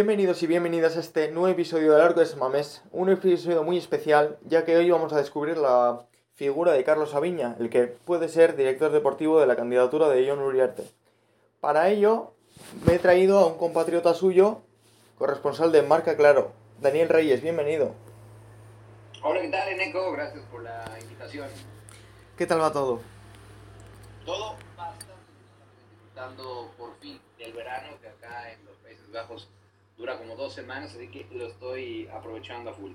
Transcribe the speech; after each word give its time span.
Bienvenidos 0.00 0.42
y 0.42 0.46
bienvenidas 0.46 0.96
a 0.96 1.00
este 1.00 1.30
nuevo 1.30 1.48
episodio 1.48 1.92
del 1.92 2.00
Arco 2.00 2.20
de 2.20 2.26
Samamés, 2.26 2.82
un 2.90 3.10
episodio 3.10 3.62
muy 3.64 3.76
especial, 3.76 4.38
ya 4.46 4.64
que 4.64 4.74
hoy 4.74 4.90
vamos 4.90 5.12
a 5.12 5.18
descubrir 5.18 5.58
la 5.58 6.06
figura 6.32 6.72
de 6.72 6.82
Carlos 6.84 7.14
Aviña, 7.14 7.54
el 7.60 7.68
que 7.68 7.82
puede 7.82 8.30
ser 8.30 8.56
director 8.56 8.90
deportivo 8.92 9.40
de 9.40 9.46
la 9.46 9.56
candidatura 9.56 10.08
de 10.08 10.26
John 10.26 10.38
Uriarte. 10.38 10.90
Para 11.60 11.90
ello, 11.90 12.32
me 12.86 12.94
he 12.94 12.98
traído 12.98 13.40
a 13.40 13.46
un 13.46 13.58
compatriota 13.58 14.14
suyo, 14.14 14.62
corresponsal 15.18 15.70
de 15.70 15.82
Marca 15.82 16.16
Claro, 16.16 16.52
Daniel 16.80 17.10
Reyes, 17.10 17.42
bienvenido. 17.42 17.92
Hola, 19.22 19.42
¿qué 19.42 19.48
tal, 19.50 19.68
Eneco? 19.68 20.12
Gracias 20.12 20.42
por 20.50 20.62
la 20.62 20.82
invitación. 20.98 21.50
¿Qué 22.38 22.46
tal 22.46 22.62
va 22.62 22.72
todo? 22.72 23.02
Todo 24.24 24.56
bastante 24.78 25.12
disfrutando 25.90 26.70
por 26.78 26.96
fin 27.00 27.20
del 27.36 27.52
verano, 27.52 27.98
que 28.00 28.08
acá 28.08 28.50
en 28.50 28.64
los 28.64 28.76
Países 28.78 29.12
Bajos 29.12 29.50
dura 30.00 30.16
como 30.16 30.34
dos 30.34 30.54
semanas, 30.54 30.94
así 30.94 31.08
que 31.08 31.26
lo 31.30 31.46
estoy 31.46 32.08
aprovechando 32.08 32.70
a 32.70 32.74
full. 32.74 32.92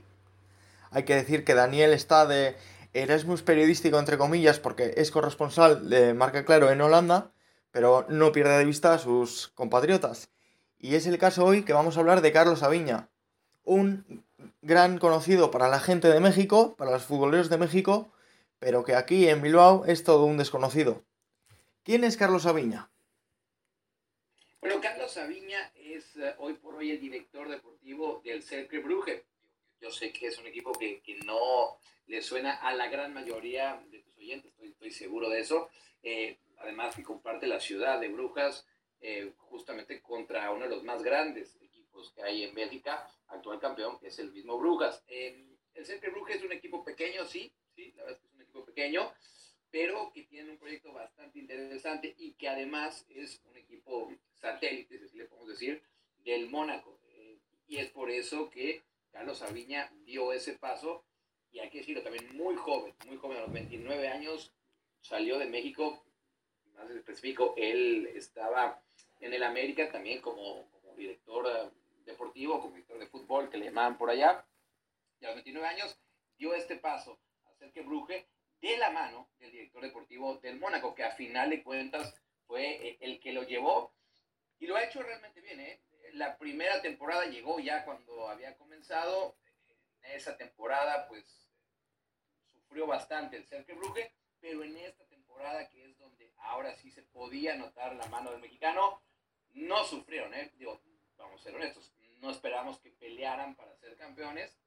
Hay 0.89 1.03
que 1.03 1.15
decir 1.15 1.45
que 1.45 1.53
Daniel 1.53 1.93
está 1.93 2.25
de 2.25 2.55
Erasmus 2.93 3.43
periodístico, 3.43 3.99
entre 3.99 4.17
comillas, 4.17 4.59
porque 4.59 4.95
es 4.97 5.11
corresponsal 5.11 5.87
de 5.87 6.15
Marca 6.15 6.45
Claro 6.45 6.71
en 6.71 6.81
Holanda, 6.81 7.31
pero 7.71 8.07
no 8.09 8.31
pierde 8.31 8.57
de 8.57 8.65
vista 8.65 8.93
a 8.93 8.97
sus 8.97 9.49
compatriotas. 9.49 10.29
Y 10.79 10.95
es 10.95 11.05
el 11.05 11.19
caso 11.19 11.45
hoy 11.45 11.63
que 11.63 11.73
vamos 11.73 11.95
a 11.95 11.99
hablar 11.99 12.21
de 12.21 12.31
Carlos 12.31 12.63
Aviña, 12.63 13.09
un 13.63 14.23
gran 14.61 14.97
conocido 14.97 15.51
para 15.51 15.67
la 15.67 15.79
gente 15.79 16.07
de 16.07 16.19
México, 16.19 16.75
para 16.75 16.91
los 16.91 17.03
futboleros 17.03 17.49
de 17.49 17.57
México, 17.57 18.11
pero 18.57 18.83
que 18.83 18.95
aquí 18.95 19.27
en 19.29 19.43
Bilbao 19.43 19.85
es 19.85 20.03
todo 20.03 20.25
un 20.25 20.37
desconocido. 20.37 21.03
¿Quién 21.84 22.03
es 22.03 22.17
Carlos 22.17 22.47
Aviña? 22.47 22.90
Bueno, 24.59 24.81
Carlos 24.81 25.15
Aviña 25.17 25.71
es 25.96 26.15
uh, 26.18 26.34
hoy 26.40 26.54
por 26.54 26.76
hoy 26.76 26.91
el 26.91 26.99
director 26.99 27.49
deportivo 27.49 28.21
del 28.24 28.43
Cercle 28.43 28.79
Brugge. 28.79 29.26
Yo 29.79 29.91
sé 29.91 30.12
que 30.12 30.27
es 30.27 30.37
un 30.37 30.48
equipo 30.48 30.71
que, 30.74 31.02
que, 31.02 31.18
no 31.20 31.77
le 32.07 32.21
suena 32.21 32.55
a 32.55 32.74
la 32.74 32.87
gran 32.87 33.13
mayoría 33.13 33.82
de 33.90 33.99
tus 33.99 34.18
oyentes, 34.18 34.52
estoy, 34.52 34.70
estoy 34.70 34.91
seguro 34.91 35.29
de 35.29 35.40
eso. 35.40 35.70
Eh, 36.04 36.37
además 36.57 36.96
que 36.96 37.04
comparte 37.04 37.48
la 37.48 37.60
ciudad 37.60 37.99
de 37.99 38.10
Brujas 38.10 38.65
eh, 39.02 39.34
justamente 39.37 40.02
contra 40.02 40.52
uno 40.52 40.65
de 40.65 40.70
los 40.70 40.84
más 40.84 41.02
grandes 41.04 41.55
equipos 41.62 42.12
que 42.13 42.24
hay 42.24 42.43
en 42.43 42.54
Bélgica, 42.54 43.07
actual 43.27 43.59
campeón, 43.59 43.99
que 43.99 44.07
es 44.07 44.20
el 44.20 44.32
mismo 44.32 44.57
Brujas. 44.57 45.04
Eh, 45.07 45.57
el 45.74 45.85
Cercle 45.85 46.09
Brugge 46.09 46.35
es 46.35 46.43
un 46.43 46.52
equipo 46.52 46.84
pequeño, 46.84 47.26
sí, 47.26 47.52
sí, 47.76 47.91
la 47.96 48.04
verdad 48.04 48.18
es 48.18 48.21
que 48.21 48.27
es 48.27 48.34
un 48.34 48.41
equipo 48.41 48.65
pequeño, 48.65 49.13
pero 49.76 50.09
que 50.13 50.23
tiene 50.23 50.51
un 50.51 50.57
proyecto 50.57 50.93
bastante 50.93 51.37
interesante 51.37 52.15
y 52.18 52.31
que 52.35 52.48
además 52.48 53.05
es 53.09 53.41
un 53.43 53.57
equipo 53.57 54.09
satélite, 54.31 55.05
si 55.09 55.18
le 55.18 55.26
podemos 55.26 55.49
decir, 55.49 55.84
del 56.23 56.49
Mónaco. 56.49 56.98
Eh, 57.09 57.40
y 57.68 57.79
es 57.79 57.90
por 57.90 58.09
eso 58.09 58.49
que 58.49 58.84
Carlos 59.12 59.41
Aviña 59.41 59.91
dio 60.05 60.31
ese 60.31 60.53
paso, 60.53 61.03
y 61.51 61.59
hay 61.59 61.70
que 61.70 61.79
decirlo 61.79 62.03
también 62.03 62.37
muy 62.37 62.55
joven, 62.55 62.96
muy 63.05 63.18
joven, 63.18 63.37
a 63.37 63.41
los 63.41 63.51
29 63.51 64.07
años, 64.07 64.53
salió 65.01 65.38
de 65.40 65.47
México, 65.47 66.06
más 66.73 66.90
específico, 66.91 67.53
él 67.57 68.07
estaba 68.16 68.81
en 69.19 69.34
el 69.34 69.44
América 69.44 69.91
también 69.91 70.22
como, 70.22 70.69
como 70.72 70.96
director 70.96 71.46
uh, 71.46 72.06
deportivo, 72.06 72.62
como 72.62 72.75
director 72.75 72.97
de 72.97 73.07
fútbol, 73.07 73.50
que 73.50 73.57
le 73.57 73.66
llamaban 73.66 73.97
por 73.97 74.09
allá, 74.09 74.47
y 75.19 75.25
a 75.25 75.28
los 75.28 75.35
29 75.35 75.68
años 75.68 76.00
dio 76.38 76.53
este 76.53 76.78
paso 76.78 77.19
a 77.46 77.50
hacer 77.50 77.73
que 77.73 77.81
Bruje 77.81 78.25
de 78.61 78.78
la 78.78 78.91
mano 78.91 79.29
del 79.39 79.51
director 79.51 79.81
deportivo 79.81 80.38
del 80.38 80.59
Mónaco, 80.59 80.95
que 80.95 81.03
a 81.03 81.11
final 81.11 81.50
de 81.50 81.63
cuentas 81.63 82.16
fue 82.45 82.97
el 83.00 83.19
que 83.19 83.34
lo 83.34 83.44
llevó 83.44 83.94
y 84.59 84.67
lo 84.67 84.75
ha 84.75 84.84
hecho 84.84 85.01
realmente 85.01 85.41
bien. 85.41 85.59
¿eh? 85.59 85.81
La 86.13 86.38
primera 86.38 86.81
temporada 86.81 87.25
llegó 87.25 87.59
ya 87.59 87.84
cuando 87.85 88.30
había 88.30 88.57
comenzado. 88.57 89.38
En 90.02 90.12
esa 90.12 90.38
temporada, 90.38 91.07
pues, 91.07 91.50
sufrió 92.53 92.85
bastante 92.85 93.38
el 93.38 93.46
Cercle 93.47 93.75
Brugge, 93.75 94.13
pero 94.40 94.63
en 94.63 94.78
esta 94.78 95.03
temporada, 95.07 95.68
que 95.69 95.84
es 95.90 95.97
donde 95.97 96.31
ahora 96.38 96.75
sí 96.75 96.91
se 96.91 97.01
podía 97.01 97.56
notar 97.56 97.96
la 97.96 98.06
mano 98.07 98.31
del 98.31 98.40
mexicano, 98.40 99.01
no 99.53 99.84
sufrieron. 99.84 100.34
¿eh? 100.35 100.51
Digo, 100.56 100.80
vamos 101.18 101.41
a 101.41 101.44
ser 101.44 101.56
honestos, 101.56 101.91
no 102.19 102.30
esperamos 102.30 102.80
que 102.80 102.91
pelearan 102.91 103.56
para 103.56 103.75
ser 103.78 103.96
campeones, 103.97 104.57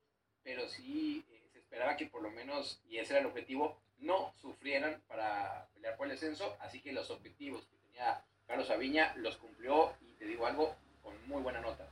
pero 0.42 0.68
sí 0.68 1.24
eh, 1.28 1.37
esperaba 1.68 1.98
que 1.98 2.06
por 2.06 2.22
lo 2.22 2.30
menos, 2.30 2.80
y 2.88 2.96
ese 2.96 3.12
era 3.12 3.20
el 3.20 3.26
objetivo, 3.26 3.76
no 3.98 4.32
sufrieran 4.40 5.02
para 5.06 5.68
pelear 5.74 5.98
por 5.98 6.06
el 6.06 6.12
descenso. 6.12 6.56
Así 6.60 6.80
que 6.80 6.92
los 6.92 7.10
objetivos 7.10 7.66
que 7.66 7.76
tenía 7.76 8.24
Carlos 8.46 8.70
Aviña 8.70 9.12
los 9.16 9.36
cumplió 9.36 9.92
y 10.00 10.14
te 10.18 10.24
digo 10.24 10.46
algo 10.46 10.74
con 11.02 11.14
muy 11.28 11.42
buena 11.42 11.60
nota. 11.60 11.86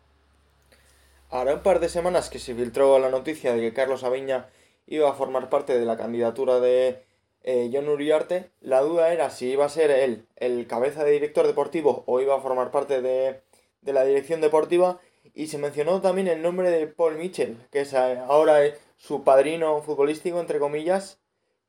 Ahora 1.28 1.54
un 1.54 1.62
par 1.62 1.81
de 1.81 1.91
semanas 1.91 2.31
que 2.31 2.38
se 2.38 2.54
filtró 2.54 2.98
la 2.98 3.10
noticia 3.10 3.53
de 3.53 3.60
que 3.60 3.75
Carlos 3.75 4.03
Aviña 4.03 4.48
iba 4.86 5.10
a 5.10 5.15
formar 5.15 5.50
parte 5.50 5.78
de 5.78 5.84
la 5.84 5.98
candidatura 5.98 6.59
de 6.59 7.03
eh, 7.42 7.69
John 7.70 7.88
Uriarte, 7.88 8.50
la 8.60 8.81
duda 8.81 9.12
era 9.12 9.28
si 9.28 9.50
iba 9.50 9.66
a 9.66 9.69
ser 9.69 9.91
él 9.91 10.26
el 10.36 10.66
cabeza 10.66 11.04
de 11.04 11.10
director 11.10 11.47
deportivo 11.47 12.03
o 12.06 12.20
iba 12.20 12.34
a 12.34 12.41
formar 12.41 12.70
parte 12.70 13.03
de, 13.03 13.42
de 13.82 13.92
la 13.92 14.04
dirección 14.04 14.41
deportiva 14.41 15.00
y 15.34 15.48
se 15.48 15.59
mencionó 15.59 16.00
también 16.00 16.28
el 16.28 16.41
nombre 16.41 16.70
de 16.70 16.86
Paul 16.86 17.16
Mitchell, 17.16 17.59
que 17.70 17.82
es 17.82 17.92
eh, 17.92 18.19
ahora 18.26 18.65
su 18.97 19.25
padrino 19.25 19.83
futbolístico, 19.83 20.41
entre 20.41 20.59
comillas. 20.59 21.21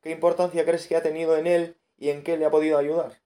¿Qué 0.02 0.12
importancia 0.12 0.66
crees 0.66 0.88
que 0.88 0.96
ha 0.96 1.04
tenido 1.04 1.38
en 1.38 1.48
él 1.48 1.78
y 1.98 2.10
en 2.10 2.24
qué 2.24 2.38
le 2.38 2.46
ha 2.46 2.52
podido 2.52 2.78
ayudar? 2.78 3.20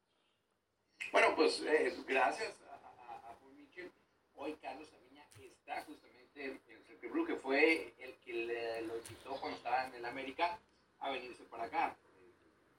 Bueno, 1.12 1.36
pues 1.36 1.62
eh, 1.62 1.94
gracias 2.08 2.54
a, 2.70 2.74
a, 2.74 3.30
a, 3.30 3.40
Paul 3.40 3.54
Mitchell, 3.56 3.92
hoy 4.36 4.56
Carlos 4.62 4.88
Aviña 4.94 5.26
está 5.36 5.84
justamente 5.84 6.46
en 6.46 6.62
el 7.02 7.10
Brugge, 7.10 7.34
que 7.34 7.40
fue 7.40 7.94
el 8.00 8.16
que 8.24 8.34
le, 8.34 8.82
lo 8.84 8.98
invitó 8.98 9.32
cuando 9.40 9.58
estaba 9.58 9.88
en 9.88 9.96
el 9.96 10.06
América 10.06 10.60
a 11.00 11.12
venirse 11.12 11.44
para 11.44 11.66
acá. 11.66 11.96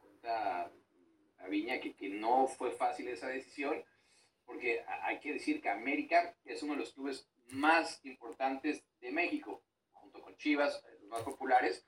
Cuenta 0.01 0.71
Aviña 1.39 1.81
que, 1.81 1.95
que 1.95 2.09
no 2.09 2.49
fue 2.49 2.71
fácil 2.71 3.09
esa 3.09 3.29
decisión, 3.29 3.85
porque 4.47 4.85
hay 5.03 5.19
que 5.21 5.35
decir 5.35 5.61
que 5.61 5.69
América 5.69 6.35
es 6.45 6.63
uno 6.63 6.73
de 6.73 6.81
los 6.81 6.93
clubes 6.93 7.29
más 7.51 8.01
importantes 8.05 8.83
de 9.01 9.13
México, 9.13 9.63
junto 9.93 10.23
con 10.23 10.37
Chivas, 10.37 10.83
más 11.13 11.23
populares, 11.23 11.87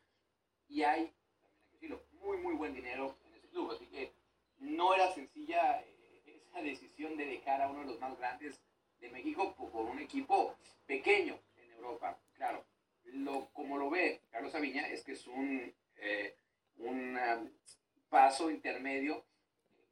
y 0.69 0.83
hay, 0.83 1.13
también 1.31 1.53
hay 1.57 1.67
que 1.67 1.73
decirlo, 1.73 2.03
muy, 2.13 2.37
muy 2.39 2.55
buen 2.55 2.75
dinero 2.75 3.17
en 3.27 3.35
ese 3.35 3.49
club, 3.49 3.73
así 3.73 3.87
que 3.87 4.15
no 4.59 4.95
era 4.95 5.13
sencilla 5.13 5.81
eh, 5.81 6.43
esa 6.49 6.63
decisión 6.63 7.17
de 7.17 7.27
dejar 7.27 7.61
a 7.61 7.69
uno 7.69 7.81
de 7.81 7.87
los 7.87 8.01
más 8.01 8.17
grandes 8.19 8.61
de 9.01 9.11
México 9.11 9.55
por, 9.55 9.85
un 9.87 9.99
equipo 9.99 10.57
pequeño 10.87 11.39
en 11.57 11.73
Europa. 11.73 12.19
Claro, 12.35 12.65
lo, 13.05 13.51
como 13.53 13.77
lo 13.77 13.91
ve 13.91 14.23
Carlos 14.31 14.55
Aviña 14.55 14.89
es 14.89 15.05
que 15.05 15.13
es 15.13 15.27
un, 15.27 15.75
eh, 15.97 16.37
un 16.79 17.17
um, 17.17 17.51
paso 18.09 18.51
intermedio 18.51 19.25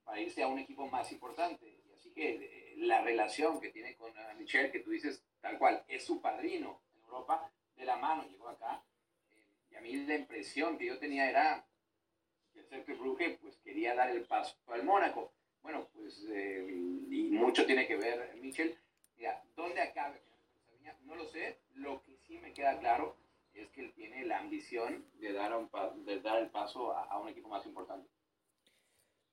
para 0.04 0.20
irse 0.20 0.42
a 0.42 0.48
un 0.48 0.58
equipo 0.58 0.86
más 0.86 1.12
importante. 1.12 1.68
Y 1.68 1.92
así 1.92 2.12
que 2.12 2.30
eh, 2.30 2.74
la 2.78 3.02
relación 3.02 3.60
que 3.60 3.70
tiene 3.70 3.94
con 3.96 4.10
uh, 4.10 4.38
Michel, 4.38 4.72
que 4.72 4.80
tú 4.80 4.90
dices 4.90 5.22
tal 5.40 5.58
cual, 5.58 5.84
es 5.88 6.04
su 6.04 6.20
padrino 6.20 6.80
en 6.94 7.02
Europa, 7.02 7.52
de 7.76 7.84
la 7.84 7.96
mano 7.96 8.24
llegó 8.24 8.48
acá. 8.48 8.82
Y 9.72 9.76
a 9.76 9.80
mí 9.80 10.06
la 10.06 10.16
impresión 10.16 10.76
que 10.76 10.86
yo 10.86 10.98
tenía 10.98 11.28
era 11.28 11.66
que 12.52 12.60
el 12.60 12.66
Cercle 12.66 12.94
Brugge 12.96 13.38
pues, 13.40 13.56
quería 13.64 13.94
dar 13.94 14.10
el 14.10 14.22
paso 14.26 14.54
al 14.66 14.84
Mónaco. 14.84 15.32
Bueno, 15.62 15.88
pues, 15.94 16.26
eh, 16.30 16.66
y 16.68 17.30
mucho 17.30 17.64
tiene 17.64 17.86
que 17.86 17.96
ver 17.96 18.36
Michel. 18.36 18.76
Mira, 19.16 19.42
¿dónde 19.56 19.80
acaba? 19.80 20.14
No 21.04 21.14
lo 21.14 21.26
sé. 21.26 21.58
Lo 21.74 22.02
que 22.02 22.16
sí 22.26 22.38
me 22.38 22.52
queda 22.52 22.78
claro 22.78 23.16
es 23.54 23.70
que 23.70 23.80
él 23.80 23.92
tiene 23.94 24.24
la 24.24 24.38
ambición 24.38 25.06
de 25.14 25.32
dar, 25.32 25.56
un, 25.56 25.70
de 26.04 26.20
dar 26.20 26.42
el 26.42 26.50
paso 26.50 26.92
a, 26.92 27.04
a 27.04 27.18
un 27.18 27.28
equipo 27.28 27.48
más 27.48 27.64
importante. 27.66 28.08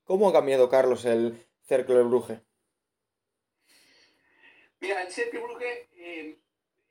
¿Cómo 0.04 0.30
ha 0.30 0.34
cambiado, 0.34 0.70
Carlos, 0.70 1.06
el 1.06 1.46
Cercle 1.64 2.02
Brugge? 2.04 2.42
Mira, 4.80 5.04
el 5.04 5.12
Cercle 5.12 5.40
Brugge 5.40 5.90
eh, 5.94 6.40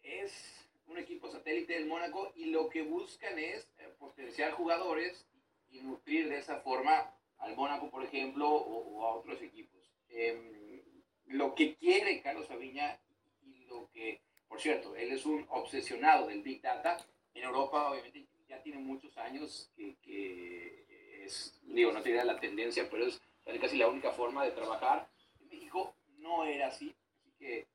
es 0.02 0.57
un 0.88 0.98
equipo 0.98 1.30
satélite 1.30 1.74
del 1.74 1.86
Mónaco 1.86 2.32
y 2.34 2.46
lo 2.46 2.68
que 2.68 2.82
buscan 2.82 3.38
es 3.38 3.68
eh, 3.78 3.88
potenciar 3.98 4.52
jugadores 4.52 5.26
y 5.70 5.80
nutrir 5.80 6.28
de 6.28 6.38
esa 6.38 6.60
forma 6.60 7.14
al 7.38 7.54
Mónaco, 7.54 7.90
por 7.90 8.02
ejemplo, 8.04 8.48
o, 8.48 9.04
a 9.04 9.14
otros 9.14 9.40
equipos. 9.42 9.78
Eh, 10.08 10.82
lo 11.26 11.54
que 11.54 11.76
quiere 11.76 12.22
Carlos 12.22 12.50
Aviña 12.50 12.98
y 13.42 13.66
lo 13.66 13.88
que, 13.92 14.20
por 14.48 14.60
cierto, 14.60 14.96
él 14.96 15.12
es 15.12 15.26
un 15.26 15.46
obsesionado 15.50 16.26
del 16.26 16.42
Big 16.42 16.62
Data. 16.62 16.96
En 17.34 17.44
Europa, 17.44 17.90
obviamente, 17.90 18.26
ya 18.48 18.62
tiene 18.62 18.78
muchos 18.78 19.16
años 19.18 19.70
que, 19.76 19.96
que 20.02 21.24
es, 21.24 21.60
digo, 21.64 21.92
no 21.92 22.02
tiene 22.02 22.24
la 22.24 22.40
tendencia, 22.40 22.88
pero 22.90 23.06
es 23.06 23.20
casi 23.60 23.76
la 23.76 23.88
única 23.88 24.12
forma 24.12 24.44
de 24.44 24.52
trabajar. 24.52 25.08
En 25.40 25.48
México 25.48 25.94
no 26.18 26.44
era 26.44 26.68
así, 26.68 26.94
así 27.18 27.30
que 27.38 27.58
eh, 27.58 27.66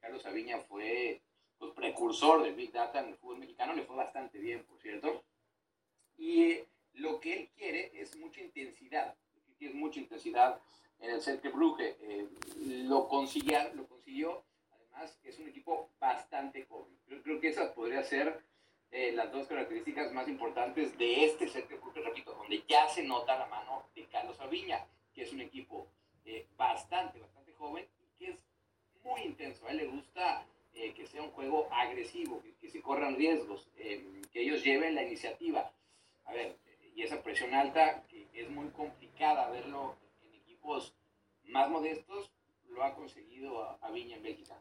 Carlos 0.00 0.24
Aviña 0.24 0.58
fue 0.60 1.20
pues, 1.62 1.74
precursor 1.74 2.42
del 2.42 2.56
Big 2.56 2.72
Data 2.72 2.98
en 3.00 3.10
el 3.10 3.16
fútbol 3.16 3.38
mexicano, 3.38 3.72
le 3.72 3.84
fue 3.84 3.94
bastante 3.94 4.38
bien, 4.38 4.64
por 4.64 4.80
cierto. 4.80 5.22
Y 6.16 6.42
eh, 6.42 6.68
lo 6.94 7.20
que 7.20 7.34
él 7.34 7.50
quiere 7.56 7.92
es 7.94 8.16
mucha 8.16 8.40
intensidad, 8.40 9.14
es 9.60 9.72
mucha 9.72 10.00
intensidad 10.00 10.60
en 10.98 11.10
el 11.10 11.22
Cercle 11.22 11.50
Brugge. 11.50 11.96
Eh, 12.00 12.28
lo, 12.88 13.06
consiguió, 13.06 13.58
lo 13.74 13.86
consiguió, 13.86 14.44
además 14.72 15.16
es 15.22 15.38
un 15.38 15.48
equipo 15.48 15.90
bastante 16.00 16.64
joven. 16.64 16.98
Yo 17.06 17.22
creo 17.22 17.38
que 17.38 17.50
esas 17.50 17.70
podrían 17.70 18.04
ser 18.04 18.44
eh, 18.90 19.12
las 19.12 19.30
dos 19.30 19.46
características 19.46 20.12
más 20.12 20.26
importantes 20.26 20.98
de 20.98 21.26
este 21.26 21.48
Celtic 21.48 21.80
Brugge, 21.80 22.00
repito, 22.00 22.34
donde 22.34 22.64
ya 22.68 22.88
se 22.88 23.04
nota 23.04 23.38
la 23.38 23.46
mano 23.46 23.88
de 23.94 24.04
Carlos 24.06 24.40
Aviña, 24.40 24.84
que 25.14 25.22
es 25.22 25.32
un 25.32 25.40
equipo 25.40 25.86
eh, 26.24 26.48
bastante, 26.56 27.20
bastante 27.20 27.52
joven 27.52 27.86
y 28.00 28.18
que 28.18 28.32
es 28.32 28.38
muy 29.04 29.20
intenso. 29.22 29.64
A 29.66 29.70
él 29.70 29.76
le 29.76 29.86
gusta 29.86 30.44
eh, 30.82 30.92
que 30.94 31.06
sea 31.06 31.22
un 31.22 31.30
juego 31.30 31.68
agresivo, 31.72 32.42
que, 32.42 32.54
que 32.54 32.68
se 32.68 32.82
corran 32.82 33.16
riesgos, 33.16 33.68
que 33.76 34.40
ellos 34.40 34.62
lleven 34.64 34.94
la 34.94 35.02
iniciativa. 35.02 35.72
A 36.24 36.32
ver, 36.32 36.56
y 36.94 37.02
esa 37.02 37.22
presión 37.22 37.54
alta, 37.54 38.04
que 38.08 38.26
es 38.34 38.50
muy 38.50 38.68
complicada 38.70 39.50
verlo 39.50 39.96
en 40.24 40.34
equipos 40.34 40.94
más 41.44 41.68
modestos, 41.68 42.30
lo 42.68 42.82
ha 42.82 42.94
conseguido 42.94 43.78
Aviña 43.82 44.16
en 44.16 44.22
Bélgica 44.22 44.56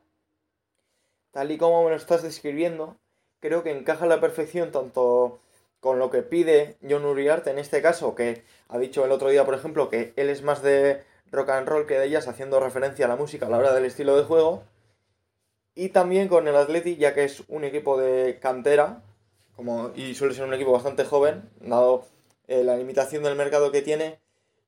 tal 1.32 1.52
y 1.52 1.58
como 1.58 1.84
me 1.84 1.90
lo 1.90 1.96
estás 1.96 2.24
describiendo, 2.24 2.98
creo 3.40 3.64
que 3.64 3.72
encaja 3.72 4.06
a 4.06 4.08
la 4.08 4.22
perfección 4.22 4.72
tanto 4.72 5.40
con 5.80 5.98
lo 5.98 6.12
que 6.12 6.22
pide 6.22 6.78
John 6.88 7.06
Uriarte 7.06 7.50
en 7.50 7.58
este 7.58 7.82
caso, 7.82 8.14
que 8.14 8.44
ha 8.70 8.78
dicho 8.78 9.04
el 9.04 9.12
otro 9.12 9.30
día, 9.30 9.46
por 9.46 9.56
ejemplo, 9.56 9.90
que 9.90 10.14
él 10.16 10.30
es 10.30 10.44
más 10.44 10.62
de 10.62 11.04
rock 11.32 11.50
and 11.50 11.68
roll 11.68 11.88
que 11.88 11.98
de 11.98 12.06
ellas, 12.06 12.28
haciendo 12.28 12.60
referencia 12.60 13.06
a 13.06 13.10
la 13.10 13.16
música 13.16 13.48
a 13.48 13.50
la 13.50 13.58
hora 13.58 13.74
del 13.74 13.86
estilo 13.86 14.16
de 14.16 14.24
juego, 14.24 14.64
y 15.76 15.90
también 15.90 16.28
con 16.28 16.48
el 16.48 16.56
Athletic, 16.56 16.98
ya 16.98 17.14
que 17.14 17.24
es 17.24 17.44
un 17.48 17.64
equipo 17.64 17.98
de 17.98 18.40
cantera, 18.40 19.02
como, 19.56 19.92
y 19.96 20.16
suele 20.16 20.34
ser 20.34 20.46
un 20.46 20.54
equipo 20.54 20.72
bastante 20.72 21.06
joven, 21.06 21.50
dado 21.60 22.06
eh, 22.48 22.64
la 22.64 22.78
limitación 22.78 23.24
del 23.24 23.36
mercado 23.36 23.72
que 23.72 23.82
tiene. 23.82 24.20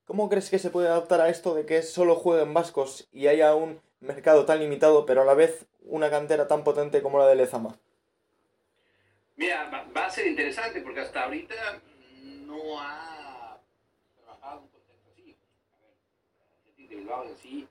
¿Cómo 0.06 0.30
crees 0.30 0.50
que 0.50 0.60
se 0.60 0.70
puede 0.70 0.88
adaptar 0.88 1.22
a 1.22 1.30
esto 1.30 1.56
de 1.56 1.66
que 1.66 1.82
solo 1.82 2.16
jueguen 2.16 2.54
vascos 2.54 3.08
y 3.12 3.28
haya 3.28 3.56
un 3.56 3.82
mercado 4.00 4.46
tan 4.46 4.60
limitado, 4.60 5.06
pero 5.06 5.22
a 5.22 5.26
la 5.26 5.34
vez 5.34 5.66
una 5.86 6.10
cantera 6.10 6.48
tan 6.48 6.64
potente 6.64 7.02
como 7.02 7.20
la 7.20 7.28
de 7.28 7.36
Lezama? 7.36 7.78
Mira, 9.36 9.88
va, 9.96 10.06
a 10.06 10.10
ser 10.10 10.28
interesante 10.28 10.82
porque 10.82 11.02
hasta 11.02 11.24
ahorita 11.24 11.82
no 12.22 12.80
ha 12.80 13.58
trabajado 14.16 14.62
un 14.62 14.68
contexto 14.68 15.10
así. 15.12 15.36
A 15.74 15.82
ver, 15.82 16.74
el 16.78 16.88
Bilbao 16.88 17.24
en 17.24 17.38
sí 17.38 17.68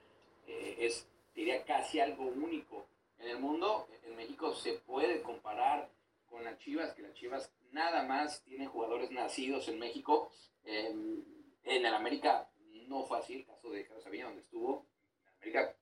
eh, 0.48 0.76
es, 0.80 1.06
diría, 1.34 1.62
casi 1.64 2.00
algo 2.00 2.24
único 2.24 2.86
en 3.22 3.28
el 3.30 3.38
mundo. 3.38 3.88
En 4.04 4.16
México 4.16 4.54
se 4.54 4.74
puede 4.74 5.22
comparar 5.22 5.90
con 6.26 6.44
las 6.44 6.58
Chivas, 6.58 6.94
que 6.94 7.02
las 7.02 7.14
Chivas 7.14 7.52
nada 7.70 8.02
más 8.02 8.42
tienen 8.42 8.68
jugadores 8.68 9.10
nacidos 9.10 9.68
en 9.68 9.78
México. 9.78 10.30
en 10.64 11.24
el 11.64 11.94
América 11.94 12.48
no 12.88 13.04
fue 13.04 13.18
así 13.18 13.34
el 13.34 13.46
caso 13.46 13.70
de 13.70 13.86
Carlos 13.86 14.04
Sabina, 14.04 14.26
donde 14.26 14.42
estuvo. 14.42 14.86
En 15.24 15.32
América, 15.38 15.76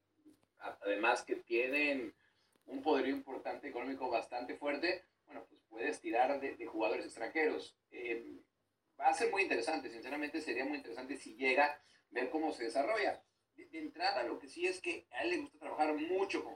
además 0.58 1.22
que 1.24 1.36
tienen 1.36 2.14
un 2.66 2.82
poderío 2.82 3.14
importante 3.14 3.68
económico 3.68 4.08
bastante 4.08 4.56
fuerte, 4.56 5.04
bueno, 5.26 5.44
pues 5.48 5.60
puedes 5.68 6.00
tirar 6.00 6.40
de, 6.40 6.66
jugadores 6.66 7.06
extranjeros. 7.06 7.76
Eh, 7.90 8.24
va 8.98 9.08
a 9.08 9.14
ser 9.14 9.30
muy 9.30 9.42
interesante, 9.42 9.90
sinceramente 9.90 10.40
sería 10.40 10.64
muy 10.64 10.78
interesante 10.78 11.16
si 11.16 11.34
llega, 11.34 11.80
ver 12.10 12.30
cómo 12.30 12.52
se 12.52 12.64
desarrolla. 12.64 13.22
De, 13.56 13.78
entrada, 13.78 14.22
lo 14.22 14.38
que 14.38 14.48
sí 14.48 14.66
es 14.66 14.80
que 14.80 15.06
a 15.10 15.22
él 15.22 15.30
le 15.30 15.38
gusta 15.38 15.58
trabajar 15.58 15.94
mucho 15.94 16.44
con 16.44 16.54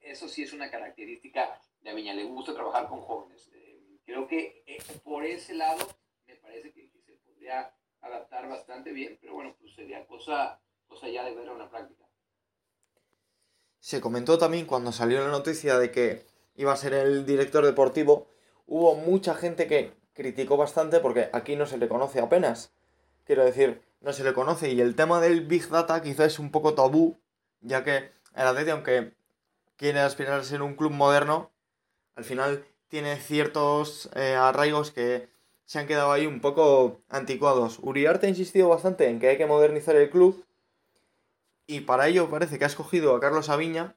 eso 0.00 0.28
sí 0.28 0.42
es 0.42 0.52
una 0.52 0.70
característica 0.70 1.60
de 1.80 1.90
Aviña, 1.90 2.14
le 2.14 2.24
gusta 2.24 2.54
trabajar 2.54 2.88
con 2.88 3.00
jóvenes. 3.00 3.50
Eh, 3.54 3.98
creo 4.04 4.26
que 4.26 4.62
eh, 4.66 4.78
por 5.02 5.24
ese 5.24 5.54
lado 5.54 5.86
me 6.26 6.36
parece 6.36 6.72
que, 6.72 6.88
se 7.04 7.12
podría 7.24 7.72
adaptar 8.00 8.48
bastante 8.48 8.92
bien, 8.92 9.18
pero 9.20 9.34
bueno, 9.34 9.54
pues 9.60 9.74
sería 9.74 10.06
cosa, 10.06 10.60
cosa 10.86 11.08
ya 11.08 11.24
de 11.24 11.34
verlo 11.34 11.52
en 11.52 11.58
la 11.58 11.70
práctica. 11.70 12.04
Se 13.78 14.00
comentó 14.00 14.38
también 14.38 14.66
cuando 14.66 14.92
salió 14.92 15.20
la 15.20 15.30
noticia 15.30 15.78
de 15.78 15.90
que 15.90 16.26
iba 16.54 16.72
a 16.72 16.76
ser 16.76 16.92
el 16.92 17.24
director 17.24 17.64
deportivo, 17.64 18.28
hubo 18.66 18.94
mucha 18.94 19.34
gente 19.34 19.66
que 19.66 19.92
criticó 20.12 20.56
bastante 20.56 21.00
porque 21.00 21.30
aquí 21.32 21.56
no 21.56 21.66
se 21.66 21.78
le 21.78 21.88
conoce 21.88 22.20
apenas. 22.20 22.74
Quiero 23.24 23.44
decir, 23.44 23.82
no 24.00 24.12
se 24.12 24.24
le 24.24 24.34
conoce 24.34 24.70
y 24.70 24.80
el 24.80 24.96
tema 24.96 25.20
del 25.20 25.46
Big 25.46 25.68
Data 25.68 26.02
quizá 26.02 26.26
es 26.26 26.38
un 26.38 26.50
poco 26.50 26.74
tabú, 26.74 27.18
ya 27.60 27.84
que 27.84 27.96
el 28.34 28.46
Atleti, 28.46 28.70
aunque 28.70 29.14
quiere 29.80 30.00
aspirar 30.00 30.38
a 30.38 30.44
ser 30.44 30.60
un 30.60 30.74
club 30.74 30.92
moderno, 30.92 31.50
al 32.14 32.24
final 32.24 32.66
tiene 32.88 33.16
ciertos 33.16 34.10
eh, 34.14 34.34
arraigos 34.34 34.90
que 34.90 35.30
se 35.64 35.78
han 35.78 35.86
quedado 35.86 36.12
ahí 36.12 36.26
un 36.26 36.42
poco 36.42 37.00
anticuados. 37.08 37.78
Uriarte 37.80 38.26
ha 38.26 38.28
insistido 38.28 38.68
bastante 38.68 39.08
en 39.08 39.18
que 39.18 39.28
hay 39.28 39.38
que 39.38 39.46
modernizar 39.46 39.96
el 39.96 40.10
club 40.10 40.44
y 41.66 41.80
para 41.80 42.08
ello 42.08 42.28
parece 42.28 42.58
que 42.58 42.64
ha 42.64 42.66
escogido 42.66 43.16
a 43.16 43.20
Carlos 43.20 43.48
Aviña. 43.48 43.96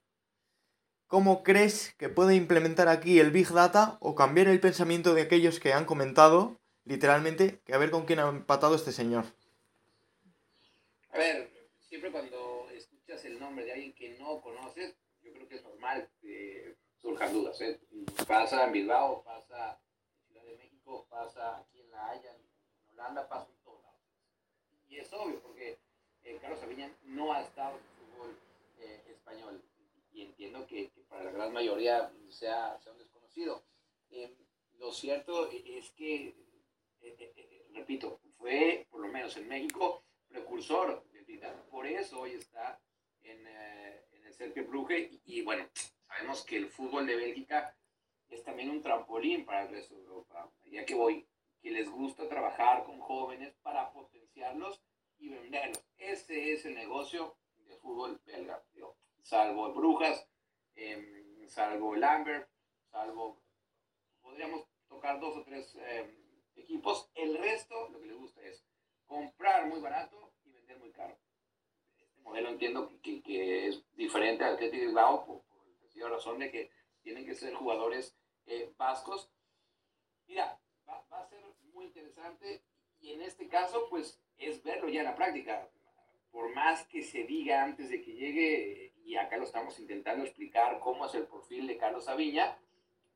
¿Cómo 1.08 1.44
crees 1.44 1.94
que 1.96 2.08
puede 2.08 2.36
implementar 2.36 2.88
aquí 2.88 3.20
el 3.20 3.32
Big 3.32 3.50
Data 3.50 3.98
o 4.00 4.16
cambiar 4.16 4.48
el 4.48 4.62
pensamiento 4.62 5.14
de 5.14 5.24
aquellos 5.24 5.60
que 5.60 5.74
han 5.74 5.84
comentado, 5.84 6.62
literalmente, 6.86 7.60
que 7.66 7.74
a 7.74 7.78
ver 7.78 7.92
con 7.92 8.06
quién 8.06 8.20
ha 8.20 8.30
empatado 8.30 8.76
este 8.76 8.94
señor? 8.94 9.26
A 11.12 11.18
ver, 11.18 11.52
siempre 11.82 12.10
cuando 12.10 12.70
escuchas 12.74 13.26
el 13.26 13.38
nombre 13.38 13.66
de 13.66 13.74
alguien 13.74 13.94
que 13.94 14.18
no 14.18 14.40
conoces, 14.40 14.96
yo 15.24 15.32
creo 15.32 15.48
que 15.48 15.56
es 15.56 15.62
normal 15.84 16.10
que 16.22 16.78
surjan 17.02 17.34
dudas. 17.34 17.60
¿eh? 17.62 17.80
Pasa 18.28 18.66
en 18.66 18.72
Bilbao, 18.72 19.24
pasa 19.24 19.80
en 20.18 20.28
Ciudad 20.28 20.46
de 20.46 20.58
México, 20.58 21.06
pasa 21.10 21.58
aquí 21.58 21.82
en 21.82 21.92
La 21.92 22.10
Haya, 22.10 22.34
en 22.36 22.48
Holanda, 22.94 23.28
pasa 23.28 23.50
en 23.52 23.64
todos 23.64 23.84
lados. 23.84 24.00
Y 24.88 24.98
es 24.98 25.12
obvio, 25.12 25.42
porque 25.42 25.80
eh, 26.24 26.40
Carlos 26.42 26.60
Sabiñán 26.60 26.96
no 27.04 27.34
ha 27.34 27.42
estado 27.42 27.78
en 27.78 27.84
el 27.84 27.90
fútbol 27.92 28.40
eh, 28.80 29.04
español 29.10 29.62
y 30.14 30.22
entiendo 30.22 30.66
que, 30.68 30.92
para 31.10 31.24
la 31.24 31.32
gran 31.32 31.52
mayoría 31.52 32.12
sea, 32.30 32.80
sea 32.80 32.92
un 32.94 33.00
desconocido. 33.00 33.64
Eh, 34.12 34.34
lo 34.78 34.92
cierto 34.92 35.50
es 35.52 35.92
que, 35.92 36.36
repito, 37.74 38.20
fue 38.38 38.88
por 38.90 39.02
lo 39.02 39.08
menos 39.08 39.36
en 39.38 39.48
México 39.48 40.04
precursor 40.28 41.04
del 41.12 41.26
Titán. 41.26 41.64
Por 41.70 41.88
eso 41.88 42.22
hoy 42.22 42.32
está 42.32 42.80
en, 43.24 43.48
en 43.48 44.03
Cercle 44.34 44.64
Brugge 44.64 45.20
y, 45.26 45.42
bueno, 45.42 45.68
sabemos 46.08 46.44
que 46.46 46.58
el 46.58 46.70
fútbol 46.70 47.06
de 47.06 47.16
Bélgica 47.16 47.76
es 48.30 48.44
también 48.44 48.70
un 48.70 48.82
trampolín 48.82 49.46
para 49.46 49.64
el 49.64 49.70
resto 49.70 49.96
de 49.96 50.02
Europa. 50.02 50.52
Ya 50.66 50.86
que 50.86 50.96
voy, 50.96 51.28
que 51.62 51.72
les 51.72 51.90
gusta 51.90 52.28
trabajar 52.28 52.84
con 52.84 53.00
jóvenes 53.00 53.54
para 53.62 53.92
potenciarlos 53.92 54.82
y 55.18 55.30
venderlos. 55.30 55.84
Ese 55.98 56.52
es 56.52 56.66
el 56.66 56.76
negocio 56.76 57.38
del 57.56 57.78
fútbol 57.78 58.22
belga. 58.26 58.64
salvo 59.22 59.74
Brujas, 59.74 60.28
em, 60.76 61.48
salvo 61.48 61.96
el 61.96 62.04
Amber, 62.04 62.50
salvo, 62.92 63.42
podríamos 64.22 64.68
tocar 64.88 65.20
dos 65.20 65.38
o 65.38 65.44
tres 65.44 65.74
em, 65.76 66.14
equipos. 66.56 67.10
El 67.16 67.38
resto, 67.38 67.90
lo 67.90 68.00
que 68.00 68.08
les 68.08 68.18
gusta 68.18 68.42
es 68.42 68.66
comprar 69.06 69.68
muy 69.68 69.80
barato 69.80 70.34
y 70.44 70.52
vender 70.52 70.78
muy 70.80 70.92
caro. 70.92 71.18
Este 71.98 72.13
modelo 72.24 72.50
entiendo 72.50 72.92
que, 73.02 73.22
que, 73.22 73.68
es 73.68 73.84
diferente 73.96 74.44
al 74.44 74.56
Atlético 74.56 74.86
Bilbao 74.86 75.26
por, 75.26 75.42
por 75.42 76.12
razón 76.12 76.40
de 76.40 76.52
que 76.52 76.72
tienen 77.02 77.26
que 77.26 77.36
ser 77.36 77.54
jugadores 77.54 78.16
eh, 78.46 78.74
vascos. 78.78 79.30
Mira, 80.28 80.60
va, 80.88 81.06
va 81.12 81.22
a 81.22 81.28
ser 81.28 81.44
muy 81.74 81.86
interesante 81.86 82.64
y 83.04 83.12
en 83.12 83.22
este 83.22 83.48
caso, 83.50 83.88
pues 83.90 84.18
es 84.38 84.64
verlo 84.64 84.88
ya 84.88 85.02
en 85.02 85.08
la 85.08 85.16
práctica. 85.16 85.70
Por 86.32 86.54
más 86.56 86.88
que 86.88 87.04
se 87.04 87.26
diga 87.26 87.62
antes 87.62 87.90
de 87.90 88.02
que 88.02 88.14
llegue, 88.14 88.94
y 89.04 89.18
acá 89.18 89.38
lo 89.38 89.44
estamos 89.44 89.78
intentando 89.78 90.24
explicar 90.24 90.80
cómo 90.80 91.06
es 91.06 91.14
el 91.14 91.28
perfil 91.28 91.68
de 91.68 91.78
Carlos 91.78 92.08
Aviña, 92.08 92.58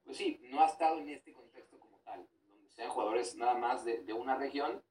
pues 0.03 0.17
sí, 0.17 0.39
no 0.43 0.61
ha 0.61 0.67
estado 0.67 0.99
en 0.99 1.09
este 1.09 1.33
contexto 1.33 1.79
como 1.79 1.99
tal, 1.99 2.27
donde 2.49 2.69
sean 2.69 2.89
jugadores 2.89 3.35
nada 3.35 3.55
más 3.55 3.85
de, 3.85 4.03
de 4.03 4.13
una 4.13 4.35
región, 4.35 4.83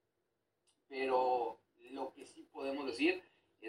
pero 0.89 1.61
lo 1.91 2.13
que 2.15 2.25
sí 2.25 2.43
podemos 2.45 2.87
decir 2.87 3.23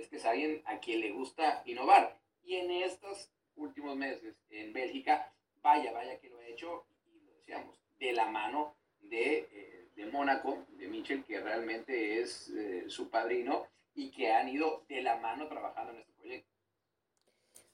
que 0.08 0.18
es 0.18 0.26
alguien 0.26 0.62
a 0.66 0.80
quien 0.80 1.02
le 1.02 1.12
gusta 1.12 1.62
innovar. 1.66 2.18
Y 2.44 2.56
en 2.56 2.72
estos 2.72 3.32
últimos 3.56 3.96
meses 3.96 4.36
en 4.50 4.74
Bélgica, 4.74 5.34
vaya, 5.62 5.92
vaya 5.92 6.20
que 6.20 6.30
lo 6.30 6.40
ha 6.40 6.48
hecho, 6.48 6.86
y 7.14 7.20
lo 7.26 7.34
decíamos, 7.34 7.80
de 8.00 8.14
la 8.14 8.28
mano 8.28 8.76
de 9.02 9.48
eh, 9.52 9.78
de 9.98 10.06
Mónaco, 10.06 10.66
de 10.78 10.88
Michel, 10.88 11.26
que 11.26 11.42
realmente 11.42 12.22
es 12.22 12.50
eh, 12.50 12.86
su 12.88 13.10
padrino 13.10 13.68
y 13.96 14.12
que 14.12 14.32
han 14.32 14.48
ido 14.48 14.84
de 14.88 15.02
la 15.02 15.18
mano 15.18 15.48
trabajando 15.48 15.92
en 15.92 16.00
este 16.00 16.14
proyecto. 16.14 16.52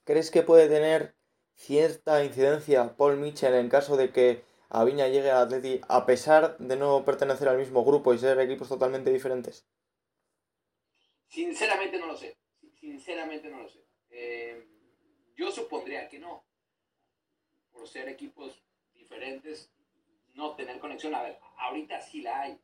¿Crees 0.06 0.32
que 0.32 0.42
puede 0.42 0.70
tener 0.70 1.16
cierta 1.56 2.24
incidencia 2.24 2.96
Paul 2.96 3.18
Mitchell 3.18 3.54
en 3.54 3.70
caso 3.70 3.98
de 3.98 4.12
que 4.12 4.42
Aviña 4.70 5.08
llegue 5.10 5.30
al 5.30 5.44
Atleti 5.44 5.82
a 5.88 6.06
pesar 6.06 6.58
de 6.58 6.78
no 6.78 7.04
pertenecer 7.04 7.50
al 7.50 7.58
mismo 7.58 7.84
grupo 7.84 8.13
y 8.13 8.18
ser 8.18 8.40
equipos 8.40 8.70
totalmente 8.70 9.12
diferentes? 9.12 9.68
Sinceramente 11.34 11.98
no 11.98 12.06
lo 12.06 12.16
sé. 12.16 12.38
Sinceramente 12.80 13.50
no 13.50 13.63
lo 13.63 13.68
sé. 13.68 13.80
Eh, 14.12 14.68
yo 15.36 15.52
supondría 15.52 16.08
que 16.08 16.20
no. 16.20 16.46
Por 17.72 17.88
ser 17.88 18.08
equipos 18.08 18.63
diferentes 18.94 19.72
no 20.36 20.56
tener 20.56 20.78
conexión. 20.78 21.16
A 21.16 21.24
ver, 21.24 21.40
ahorita 21.58 22.00
sí 22.02 22.22
la 22.22 22.42
hay. 22.42 22.60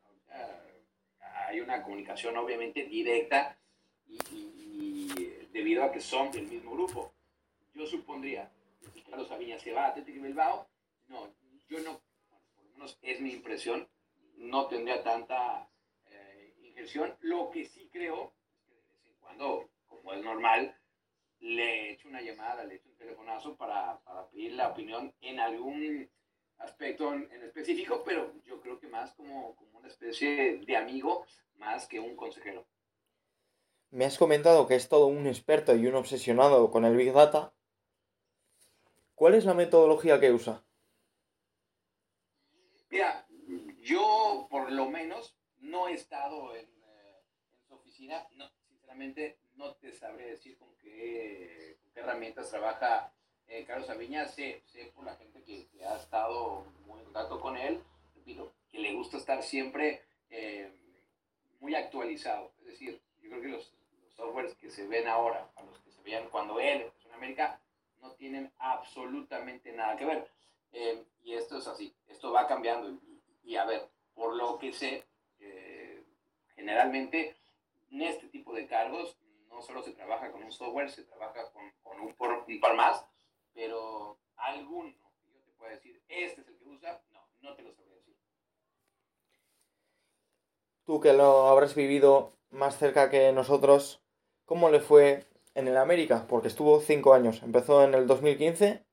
hay 1.47 1.61
una 1.61 1.81
comunicación 1.81 2.37
obviamente 2.37 2.83
directa 2.83 3.57
y, 4.07 5.07
debido 5.51 5.83
a 5.83 5.91
que 5.91 5.99
son 5.99 6.31
del 6.31 6.45
mismo 6.45 6.71
grupo. 6.71 7.11
Yo 7.73 7.87
supondría 7.87 8.51
Carlos 9.09 9.27
Sabiña 9.29 9.57
se 9.57 9.71
va 9.71 9.85
a 9.85 9.87
Atlético 9.87 10.21
Bilbao, 10.21 10.67
no, 11.07 11.33
yo 11.67 11.79
no, 11.79 11.99
por 12.55 12.63
lo 12.65 12.71
menos 12.73 12.99
es 13.01 13.19
mi 13.19 13.31
impresión, 13.31 13.87
no 14.37 14.67
tendría 14.67 15.01
tanta 15.01 15.67
eh, 16.05 16.53
injerción. 16.61 17.15
Lo 17.21 17.49
que 17.49 17.65
sí 17.65 17.89
creo 17.91 18.33
es 18.67 18.67
que 18.67 18.75
de 18.75 18.85
vez 18.85 19.07
en 19.07 19.17
cuando, 19.29 19.69
como 19.87 20.13
es 20.13 20.23
normal, 20.23 20.75
le 21.39 21.91
echo 21.91 22.07
una 22.07 22.19
llamada, 22.19 22.63
le 22.63 22.75
echo 22.75 22.89
un 22.89 22.95
telefonazo 22.95 23.55
para, 23.55 23.99
para 23.99 24.27
pedir 24.27 24.53
la 24.53 24.69
opinión 24.69 25.13
en 25.21 25.39
algún 25.39 26.09
aspecto 26.57 27.13
en, 27.13 27.31
específico, 27.43 28.01
pero 28.03 28.33
yo 28.43 28.59
creo 28.59 28.79
que 28.79 28.87
más 28.87 29.13
como, 29.13 29.55
como 29.55 29.77
una 29.77 29.87
especie 29.87 30.57
de 30.65 30.75
amigo 30.75 31.25
más 31.57 31.87
que 31.87 31.99
un 31.99 32.15
consejero. 32.15 32.65
Me 33.91 34.05
has 34.05 34.17
comentado 34.17 34.65
que 34.65 34.75
es 34.75 34.89
todo 34.89 35.05
un 35.05 35.27
experto 35.27 35.75
y 35.75 35.85
un 35.85 35.93
obsesionado 35.93 36.71
con 36.71 36.83
el 36.83 36.97
Big 36.97 37.13
Data. 37.13 37.53
¿Cuál 39.13 39.35
es 39.35 39.45
la 39.45 39.53
metodología 39.53 40.19
que 40.19 40.31
usa? 40.31 40.63
Mira, 42.89 43.27
yo 43.83 44.47
por 44.49 44.71
lo 44.71 44.89
menos 44.89 45.37
no 45.59 45.87
he 45.87 45.93
estado 45.93 46.55
en, 46.55 46.65
eh, 46.65 47.23
su 47.67 47.75
oficina. 47.75 48.27
No, 48.31 48.49
no 49.55 49.73
te 49.75 49.91
sabré 49.93 50.31
decir 50.31 50.57
con 50.57 50.67
qué, 50.77 51.77
herramientas 51.95 52.49
trabaja 52.49 53.11
eh, 53.47 53.63
Carlos 53.65 53.89
Aviña. 53.89 54.25
Sé, 54.27 54.61
sé, 54.65 54.91
por 54.95 55.05
la 55.05 55.15
gente 55.15 55.41
que, 55.43 55.67
ha 55.85 55.95
estado 55.95 56.65
muy 56.85 56.99
en 56.99 57.05
contacto 57.05 57.39
con 57.39 57.55
él, 57.57 57.81
que 58.25 58.79
le 58.79 58.93
gusta 58.93 59.17
estar 59.17 59.41
siempre 59.41 60.03
eh, 60.29 60.71
muy 61.59 61.75
actualizado. 61.75 62.51
Es 62.59 62.65
decir, 62.65 63.01
yo 63.21 63.29
creo 63.29 63.41
que 63.41 63.47
los, 63.47 63.73
softwares 64.15 64.53
que 64.55 64.69
se 64.69 64.85
ven 64.85 65.07
ahora, 65.07 65.49
a 65.55 65.63
los 65.63 65.79
que 65.79 65.91
se 65.91 66.01
veían 66.01 66.29
cuando 66.29 66.59
él 66.59 66.81
empezó 66.81 67.07
en 67.07 67.13
América, 67.13 67.61
no 68.01 68.11
tienen 68.11 68.51
absolutamente 68.57 69.71
nada 69.71 69.95
que 69.95 70.05
ver. 70.05 70.29
Eh, 70.73 71.05
y 71.23 71.35
esto 71.35 71.57
es 71.57 71.67
así, 71.67 71.95
esto 72.09 72.33
va 72.33 72.45
cambiando. 72.45 72.99
Y, 73.43 73.55
a 73.55 73.63
ver, 73.63 73.87
por 74.13 74.35
lo 74.35 74.59
que 74.59 74.73
sé, 74.73 75.05
generalmente 76.55 77.38
en 77.91 78.01
este 78.01 78.27
tipo 78.27 78.53
de 78.53 78.67
cargos 78.67 79.17
no 79.49 79.61
solo 79.61 79.81
se 79.81 79.91
trabaja 79.91 80.31
con 80.31 80.43
un 80.43 80.51
software, 80.51 80.89
se 80.89 81.03
trabaja 81.03 81.51
con, 81.51 81.63
un, 82.01 82.15
un, 82.47 82.59
par 82.59 82.75
más, 82.75 83.05
pero 83.53 84.17
alguno 84.35 84.95
yo 85.27 85.39
te 85.41 85.51
puedo 85.57 85.71
decir, 85.71 86.01
este 86.07 86.41
es 86.41 86.47
el 86.47 86.57
que 86.57 86.65
usa, 86.65 87.01
no, 87.11 87.21
no 87.41 87.55
te 87.55 87.63
lo 87.63 87.73
sabría 87.73 87.95
decir. 87.95 88.15
Tú 90.85 90.99
que 90.99 91.13
lo 91.13 91.47
habrás 91.47 91.75
vivido 91.75 92.33
más 92.51 92.77
cerca 92.77 93.09
que 93.09 93.31
nosotros, 93.31 94.01
¿Cómo 94.49 94.71
le 94.71 94.79
fue 94.79 95.25
en 95.53 95.67
el 95.67 95.77
América? 95.77 96.25
Porque 96.27 96.47
estuvo 96.47 96.81
cinco 96.81 97.13
años. 97.13 97.43
Empezó 97.43 97.83
en 97.83 97.93
el 97.93 98.07
2015 98.07 98.83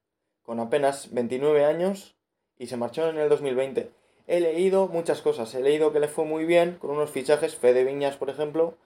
con 0.43 0.61
apenas 0.61 1.15
29 1.15 1.65
años 1.65 2.15
y 2.59 2.67
se 2.67 2.77
marchó 2.77 3.09
en 3.09 3.17
el 3.17 3.31
2020. 3.31 3.91
He 4.27 4.41
leído 4.41 4.87
muchas 4.89 5.23
cosas. 5.23 5.55
He 5.55 5.63
leído 5.63 5.95
que 5.95 6.01
le 6.01 6.09
fue 6.09 6.27
muy 6.27 6.45
bien 6.45 6.77
con 6.79 6.91
unos 6.91 7.11
fichajes, 7.11 7.57
Fede 7.57 7.85
Viñas, 7.85 8.19
por 8.19 8.29
ejemplo. 8.29 8.77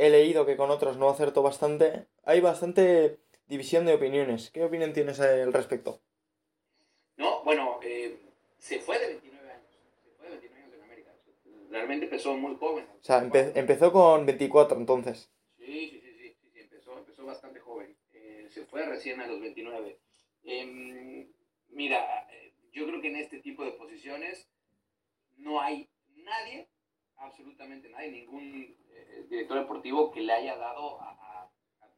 He 0.00 0.08
leído 0.08 0.46
que 0.46 0.56
con 0.56 0.70
otros 0.70 0.96
no 0.96 1.10
acertó 1.10 1.42
bastante. 1.42 2.06
Hay 2.24 2.40
bastante 2.40 3.18
división 3.46 3.84
de 3.84 3.92
opiniones. 3.92 4.50
¿Qué 4.50 4.64
opinión 4.64 4.94
tienes 4.94 5.20
al 5.20 5.52
respecto? 5.52 6.00
No, 7.18 7.44
bueno, 7.44 7.78
eh, 7.82 8.18
se 8.56 8.78
fue 8.80 8.98
de 8.98 9.08
29 9.08 9.50
años. 9.50 9.78
Se 10.02 10.10
fue 10.16 10.30
de 10.30 10.38
29 10.38 10.62
años 10.62 10.74
en 10.74 10.82
América. 10.84 11.10
Realmente 11.70 12.06
empezó 12.06 12.34
muy 12.34 12.56
joven. 12.56 12.86
O 12.98 13.04
sea, 13.04 13.18
empezó 13.54 13.92
con 13.92 14.24
24 14.24 14.78
entonces. 14.78 15.30
Sí, 15.58 16.00
sí, 16.00 16.36
bastante 17.22 17.60
joven. 17.60 17.94
Eh, 18.14 18.46
se 18.48 18.64
fue 18.64 18.86
recién 18.86 19.20
a 19.20 19.26
los 19.26 19.38
29. 19.38 19.98
Em, 20.44 21.30
mira, 21.68 22.26
eh, 22.32 22.54
yo 22.72 22.86
creo 22.86 23.02
que 23.02 23.08
en 23.08 23.16
este 23.16 23.40
tipo 23.40 23.66
de 23.66 23.72
posiciones 23.72 24.48
no 25.36 25.60
hay 25.60 25.90
nadie, 26.16 26.68
absolutamente 27.20 27.88
nadie, 27.88 28.10
ningún 28.10 28.76
eh, 28.92 29.26
director 29.28 29.58
deportivo 29.58 30.10
que 30.10 30.20
le 30.20 30.32
haya 30.32 30.56
dado 30.56 31.00
a, 31.00 31.16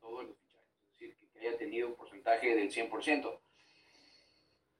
todos 0.01 0.25
los 0.27 0.37
fichajes. 0.37 0.69
Es 1.01 1.11
decir, 1.11 1.29
que, 1.33 1.39
haya 1.41 1.57
tenido 1.59 1.89
un 1.89 1.95
porcentaje 1.95 2.55
del 2.55 2.71
100%. 2.71 3.39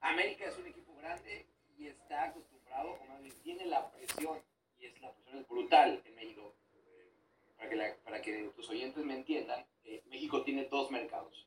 América 0.01 0.47
es 0.47 0.59
un 0.59 0.67
equipo 0.67 0.95
grande 0.97 1.47
y 1.79 1.87
está 1.87 2.25
acostumbrado, 2.25 2.93
o 2.93 3.05
más 3.07 3.23
bien 3.23 3.35
tiene 3.43 3.67
la 3.67 3.91
presión, 3.93 4.39
y 4.79 4.87
es 4.87 5.01
la 5.01 5.13
presión 5.13 5.39
es 5.39 5.49
brutal 5.49 6.03
en 6.05 6.15
México. 6.15 6.55
Para 7.57 7.71
que, 7.71 7.95
para 8.05 8.23
que 8.23 8.51
tus 8.57 8.69
oyentes 8.69 9.05
me 9.05 9.15
entiendan, 9.15 9.65
eh, 9.85 10.03
México 10.11 10.43
tiene 10.43 10.65
dos 10.65 10.91
mercados. 10.91 11.47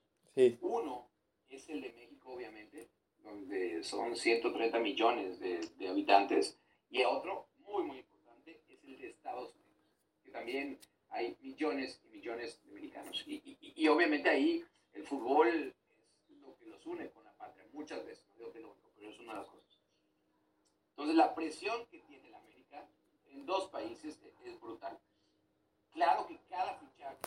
Uno 0.61 1.07
es 1.49 1.69
el 1.69 1.81
de 1.81 1.91
México, 1.93 2.31
obviamente, 2.31 2.89
donde 3.23 3.83
son 3.83 4.15
130 4.15 4.79
millones 4.79 5.39
de, 5.39 5.59
de, 5.77 5.87
habitantes, 5.87 6.57
y 6.89 7.03
otro, 7.03 7.47
muy, 7.67 7.83
muy 7.83 7.97
importante, 7.99 8.61
es 8.69 8.83
el 8.83 8.97
de 8.99 9.09
Estados 9.09 9.53
Unidos, 9.53 9.91
que 10.23 10.24
también 10.35 10.77
hay 11.09 11.37
millones 11.41 12.01
y 12.03 12.09
millones 12.09 12.59
de 12.65 12.71
mexicanos. 12.73 13.23
Y, 13.25 13.35
y, 13.35 13.73
y, 13.75 13.87
obviamente 13.87 14.29
ahí 14.29 14.65
el 14.93 15.03
fútbol 15.05 15.47
es 15.47 15.73
lo 16.41 16.57
que 16.57 16.65
los 16.67 16.85
une 16.85 17.09
con 17.11 17.23
la 17.23 17.31
patria, 17.33 17.65
muchas 17.71 18.05
veces, 18.05 18.25
no 18.31 18.35
digo 18.35 18.51
que 18.51 18.59
lo 18.59 18.71
único, 18.71 18.91
pero 18.95 19.09
es 19.09 19.19
una 19.19 19.33
de 19.33 19.39
las 19.39 19.49
cosas. 19.49 19.79
Entonces 20.89 21.15
la 21.15 21.33
presión 21.33 21.85
que 21.87 21.99
tiene 21.99 22.29
la 22.29 22.39
América 22.39 22.85
en 23.27 23.45
dos 23.45 23.69
países 23.69 24.19
es 24.43 24.59
brutal. 24.59 24.99
Claro 25.93 26.27
que 26.27 26.37
cada 26.49 26.75
fichaje 26.75 27.17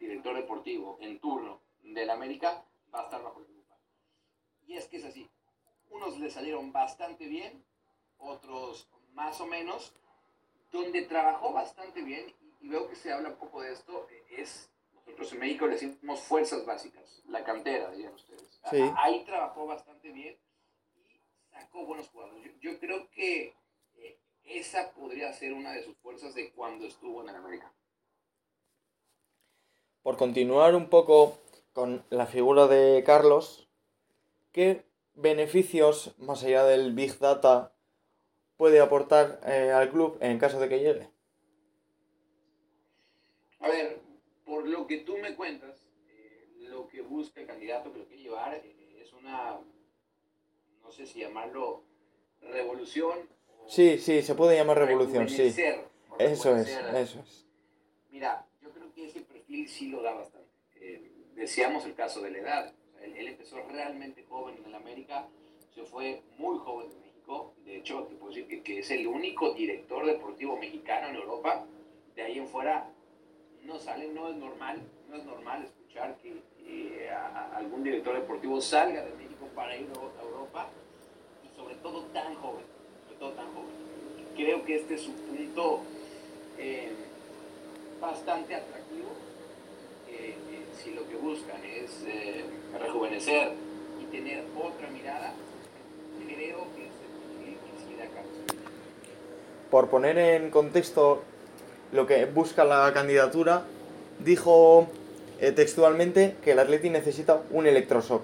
director 0.00 0.34
deportivo 0.34 0.98
en 1.00 1.20
turno 1.20 1.60
del 1.82 2.10
América 2.10 2.64
va 2.92 3.02
a 3.02 3.04
estar 3.04 3.22
bajo 3.22 3.40
el 3.40 3.54
lupa. 3.54 3.76
Y 4.66 4.74
es 4.74 4.88
que 4.88 4.96
es 4.96 5.04
así. 5.04 5.30
Unos 5.90 6.18
le 6.18 6.28
salieron 6.28 6.72
bastante 6.72 7.28
bien, 7.28 7.64
otros 8.18 8.88
más 9.12 9.40
o 9.40 9.46
menos. 9.46 9.94
Donde 10.72 11.02
trabajó 11.02 11.52
bastante 11.52 12.02
bien, 12.02 12.32
y 12.60 12.68
veo 12.68 12.88
que 12.88 12.96
se 12.96 13.12
habla 13.12 13.30
un 13.30 13.36
poco 13.36 13.62
de 13.62 13.72
esto, 13.72 14.08
es, 14.30 14.70
nosotros 14.94 15.32
en 15.32 15.38
México 15.40 15.66
le 15.66 15.74
decimos 15.74 16.20
fuerzas 16.20 16.64
básicas, 16.66 17.22
la 17.28 17.44
cantera, 17.44 17.90
dirían 17.90 18.14
ustedes. 18.14 18.60
Ahí 18.96 19.24
trabajó 19.24 19.66
bastante 19.66 20.10
bien 20.10 20.36
y 20.96 21.20
sacó 21.50 21.84
buenos 21.84 22.08
jugadores. 22.08 22.52
Yo, 22.60 22.78
creo 22.80 23.10
que 23.10 23.54
eh, 23.96 24.18
esa 24.44 24.92
podría 24.92 25.32
ser 25.32 25.52
una 25.52 25.72
de 25.72 25.84
sus 25.84 25.96
fuerzas 25.98 26.34
de 26.34 26.50
cuando 26.52 26.86
estuvo 26.86 27.22
en 27.22 27.28
el 27.28 27.36
América 27.36 27.72
por 30.02 30.16
continuar 30.16 30.74
un 30.74 30.88
poco 30.88 31.38
con 31.72 32.04
la 32.10 32.26
figura 32.26 32.66
de 32.66 33.02
Carlos, 33.04 33.68
¿qué 34.52 34.84
beneficios, 35.14 36.14
más 36.18 36.42
allá 36.42 36.64
del 36.64 36.92
Big 36.92 37.18
Data, 37.18 37.71
puede 38.56 38.80
aportar 38.80 39.40
eh, 39.46 39.70
al 39.70 39.90
club 39.90 40.18
en 40.20 40.38
caso 40.38 40.60
de 40.60 40.68
que 40.68 40.80
llegue? 40.80 41.08
A 43.60 43.68
ver, 43.68 44.00
por 44.44 44.66
lo 44.66 44.86
que 44.86 44.98
tú 44.98 45.16
me 45.18 45.34
cuentas, 45.34 45.82
eh, 46.08 46.48
lo 46.58 46.88
que 46.88 47.00
busca 47.00 47.40
el 47.40 47.46
candidato 47.46 47.92
que 47.92 48.00
lo 48.00 48.06
quiere 48.06 48.22
llevar 48.22 48.54
eh, 48.54 49.00
es 49.00 49.12
una, 49.12 49.58
no 50.82 50.90
sé 50.90 51.06
si 51.06 51.20
llamarlo 51.20 51.84
revolución. 52.40 53.28
Sí, 53.66 53.98
sí, 53.98 54.22
se 54.22 54.34
puede 54.34 54.56
llamar 54.56 54.78
revolución, 54.78 55.28
sí. 55.28 55.54
Eso 56.18 56.56
es, 56.56 56.68
eso 56.68 57.20
es. 57.20 57.46
Mira, 58.10 58.44
sí 59.66 59.88
lo 59.88 60.02
da 60.02 60.12
bastante. 60.14 60.48
Eh, 60.76 61.10
decíamos 61.34 61.84
el 61.84 61.94
caso 61.94 62.20
de 62.20 62.30
la 62.30 62.38
edad. 62.38 62.72
él, 63.02 63.28
empezó 63.28 63.56
realmente 63.68 64.24
joven 64.24 64.56
en 64.58 64.66
el 64.66 64.74
América, 64.74 65.28
se 65.74 65.84
fue 65.84 66.22
muy 66.38 66.58
joven 66.58 66.90
en 66.92 67.11
De 67.64 67.78
hecho, 67.78 68.04
te 68.04 68.14
puedo 68.16 68.32
decir 68.32 68.62
que, 68.62 68.78
es 68.78 68.90
el 68.90 69.06
único 69.06 69.54
director 69.54 70.04
deportivo 70.04 70.56
mexicano 70.56 71.08
en 71.08 71.16
Europa. 71.16 71.64
De 72.14 72.22
ahí 72.22 72.38
en 72.38 72.46
fuera 72.46 72.88
no 73.62 73.78
sale, 73.78 74.08
no 74.08 74.28
es 74.28 74.36
normal, 74.36 74.82
no 75.08 75.16
es 75.16 75.24
normal 75.24 75.64
escuchar 75.64 76.18
que 76.18 76.42
algún 77.54 77.82
director 77.82 78.14
deportivo 78.14 78.60
salga 78.60 79.04
de 79.04 79.14
México 79.14 79.46
para 79.54 79.76
ir 79.76 79.88
a 79.90 80.22
Europa 80.22 80.68
y 81.44 81.56
sobre 81.56 81.74
todo 81.76 82.02
tan 82.12 82.34
joven, 82.34 82.64
sobre 83.04 83.18
todo 83.18 83.30
tan 83.32 83.46
joven. 83.54 83.70
Creo 84.36 84.64
que 84.64 84.76
este 84.76 84.94
es 84.94 85.06
un 85.06 85.14
punto 85.14 85.80
eh, 86.58 86.90
bastante 88.00 88.54
atractivo 88.54 89.12
si 90.82 90.90
lo 90.92 91.08
que 91.08 91.16
buscan 91.16 91.62
es 91.64 92.02
eh, 92.06 92.44
rejuvenecer 92.80 93.52
y 94.00 94.04
tener 94.06 94.44
otra 94.56 94.88
mirada, 94.88 95.32
creo 96.26 96.66
que 96.74 96.88
se 97.96 98.02
acá. 98.02 98.11
Por 99.70 99.88
poner 99.88 100.18
en 100.18 100.50
contexto 100.50 101.22
lo 101.92 102.06
que 102.06 102.26
busca 102.26 102.64
la 102.64 102.92
candidatura, 102.92 103.64
dijo 104.18 104.88
eh, 105.40 105.52
textualmente 105.52 106.36
que 106.44 106.52
el 106.52 106.58
Atleti 106.58 106.90
necesita 106.90 107.42
un 107.50 107.66
electroshock. 107.66 108.22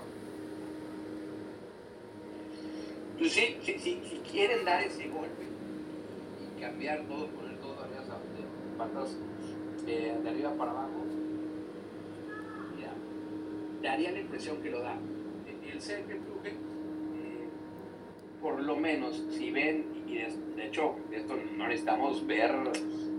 Pues 3.18 3.32
sí, 3.32 3.58
sí, 3.64 3.76
sí, 3.78 4.02
si 4.08 4.16
quieren 4.30 4.64
dar 4.64 4.82
ese 4.82 5.08
golpe 5.08 5.44
y 6.40 6.60
cambiar 6.60 7.02
todo, 7.08 7.26
poner 7.26 7.56
todo 7.58 7.72
de, 7.72 8.78
patas 8.78 9.16
eh, 9.86 10.14
de 10.22 10.28
arriba 10.28 10.52
para 10.52 10.70
abajo, 10.70 11.08
daría 13.82 14.10
la 14.10 14.20
impresión 14.20 14.62
que 14.62 14.70
lo 14.70 14.80
da. 14.80 14.94
El 15.72 15.80
Cercle 15.82 16.18
Brugge, 16.20 16.50
eh, 16.50 16.56
por 18.40 18.62
lo 18.62 18.76
menos, 18.76 19.24
si 19.30 19.50
ven, 19.50 20.04
y 20.06 20.16
de, 20.16 20.66
hecho, 20.66 20.96
esto 21.10 21.36
no 21.56 21.66
necesitamos 21.66 22.26
ver 22.26 22.54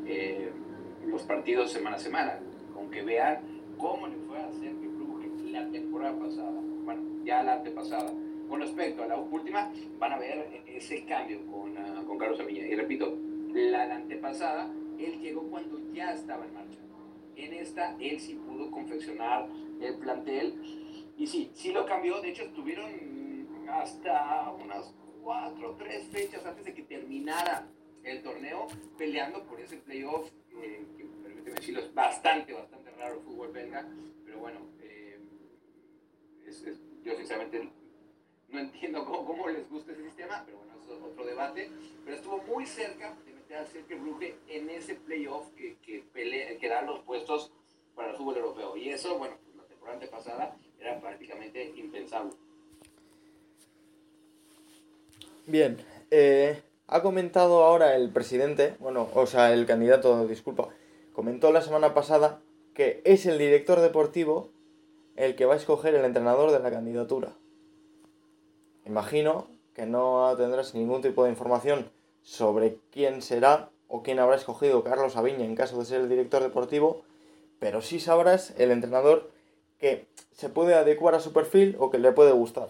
eh, 0.06 0.52
los 1.06 1.24
partidos 1.24 1.72
semana 1.72 1.98
a 1.98 2.00
semana, 2.00 2.40
con 2.74 2.90
que 2.90 3.04
vean 3.04 3.42
cómo 3.78 4.08
le 4.08 4.16
fue 4.18 4.38
a 4.38 4.52
Cercle 4.52 4.88
Brugge 4.88 5.52
la 5.52 5.68
temporada 5.70 6.18
pasada, 6.18 6.60
bueno, 6.84 7.02
ya 7.24 7.44
la 7.44 7.54
antepasada. 7.56 8.12
Con 8.48 8.62
respecto 8.62 9.04
a 9.04 9.08
la 9.08 9.18
última, 9.18 9.72
van 10.00 10.14
a 10.14 10.18
ver 10.18 10.64
ese 10.66 11.06
cambio 11.06 11.46
con, 11.46 11.78
uh, 11.78 12.04
con 12.06 12.18
Carlos 12.18 12.40
Amilla. 12.40 12.66
Y 12.66 12.74
repito, 12.74 13.16
la, 13.54 13.86
la 13.86 13.98
antepasada, 13.98 14.74
él 14.98 15.20
llegó 15.20 15.44
cuando 15.44 15.80
ya 15.94 16.14
estaba 16.14 16.46
en 16.46 16.56
marcha. 16.56 16.80
En 17.36 17.54
esta, 17.54 17.96
él 18.00 18.20
sí 18.20 18.40
pudo 18.48 18.72
confeccionar 18.72 19.48
el 19.80 19.96
plantel. 20.00 20.56
Y 21.16 21.28
sí, 21.28 21.52
sí 21.54 21.72
lo 21.72 21.86
cambió. 21.86 22.20
De 22.22 22.30
hecho, 22.30 22.42
estuvieron 22.42 22.90
hasta 23.70 24.52
unas 24.64 24.96
cuatro 25.30 25.74
o 25.74 25.76
tres 25.76 26.08
fechas 26.08 26.44
antes 26.44 26.66
de 26.66 26.74
que 26.74 26.82
terminara 26.82 27.68
el 28.04 28.24
torneo 28.24 28.66
peleando 28.98 29.44
por 29.44 29.62
ese 29.62 29.78
playoff, 29.78 30.28
eh, 30.60 30.84
que 30.98 31.04
permíteme 31.04 31.56
decirlo, 31.56 31.82
es 31.82 31.94
bastante, 31.94 32.52
bastante 32.52 32.90
raro 32.98 33.18
el 33.18 33.22
fútbol 33.22 33.52
belga. 33.52 33.88
Pero 34.26 34.40
bueno, 34.40 34.62
eh, 34.82 35.20
yo 37.04 37.16
sinceramente 37.16 37.70
no 38.48 38.60
entiendo 38.60 39.06
cómo, 39.06 39.48
les 39.50 39.70
gusta 39.70 39.92
ese 39.92 40.04
sistema, 40.04 40.42
pero 40.48 40.58
bueno, 40.58 40.74
eso 40.82 40.98
es 40.98 41.04
otro 41.04 41.24
debate. 41.24 41.70
Pero 42.04 42.18
estuvo 42.18 42.38
muy 42.40 42.66
cerca 42.66 43.16
de 43.24 43.34
meter 43.34 43.58
al 43.58 43.68
Cercle 43.68 43.98
Brugge 43.98 44.36
en 44.48 44.72
ese 44.72 44.96
playoff 44.96 45.52
que, 45.52 45.78
que, 45.78 46.06
pelea, 46.12 46.58
que 46.58 46.68
da 46.68 46.82
los 46.82 47.02
puestos 47.02 47.54
para 47.94 48.10
el 48.10 48.18
fútbol 48.18 48.38
europeo. 48.38 48.76
Y 48.76 48.90
eso, 48.90 49.20
bueno, 49.20 49.38
pues 49.44 49.56
la 49.56 49.64
temporada 49.66 50.00
antepasada 50.00 50.58
era 50.80 51.00
prácticamente 51.00 51.72
impensable. 51.76 52.32
Bien, 55.50 55.78
eh, 56.12 56.62
ha 56.86 57.02
comentado 57.02 57.64
ahora 57.64 57.96
el 57.96 58.12
presidente, 58.12 58.76
bueno, 58.78 59.10
o 59.16 59.26
sea, 59.26 59.52
el 59.52 59.66
candidato, 59.66 60.28
disculpa, 60.28 60.70
comentó 61.12 61.52
la 61.52 61.64
semana 61.64 61.96
pasada 61.96 62.40
que 62.76 63.02
es 63.04 63.26
el 63.26 63.40
director 63.40 63.80
deportivo 63.80 64.52
el 65.16 65.36
que 65.36 65.46
va 65.48 65.56
a 65.56 65.58
escoger 65.58 65.96
el 65.96 66.06
entrenador 66.06 66.52
de 66.52 66.60
la 66.60 66.70
candidatura. 66.70 67.34
Imagino 68.86 69.48
que 69.74 69.88
no 69.88 70.32
tendrás 70.38 70.76
ningún 70.76 71.02
tipo 71.02 71.24
de 71.24 71.32
información 71.32 71.90
sobre 72.22 72.78
quién 72.92 73.24
será 73.24 73.72
o 73.88 74.04
quién 74.04 74.20
habrá 74.20 74.36
escogido 74.36 74.84
Carlos 74.84 75.18
Aviña 75.18 75.46
en 75.46 75.56
caso 75.56 75.80
de 75.80 75.86
ser 75.86 76.02
el 76.02 76.10
director 76.10 76.44
deportivo, 76.44 77.02
pero 77.58 77.82
sí 77.82 78.00
sabrás 78.00 78.54
el 78.60 78.70
entrenador 78.70 79.32
que 79.80 80.06
se 80.32 80.50
puede 80.50 80.76
adecuar 80.76 81.16
a 81.16 81.20
su 81.20 81.34
perfil 81.34 81.76
o 81.80 81.90
que 81.90 81.98
le 81.98 82.12
puede 82.12 82.34
gustar. 82.34 82.70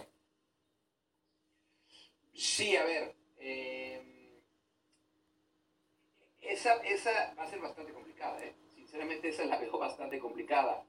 Sí, 2.32 2.76
a 2.76 2.84
ver, 2.84 3.14
eh, 3.38 4.40
esa, 6.40 6.74
esa 6.84 7.34
va 7.38 7.42
a 7.44 7.46
ser 7.46 7.60
bastante 7.60 7.92
complicada, 7.92 8.42
¿eh? 8.44 8.54
sinceramente 8.74 9.28
esa 9.28 9.44
la 9.44 9.58
veo 9.58 9.78
bastante 9.78 10.18
complicada. 10.18 10.84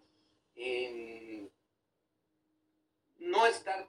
Eh, 0.55 1.49
no 3.19 3.45
estar 3.45 3.87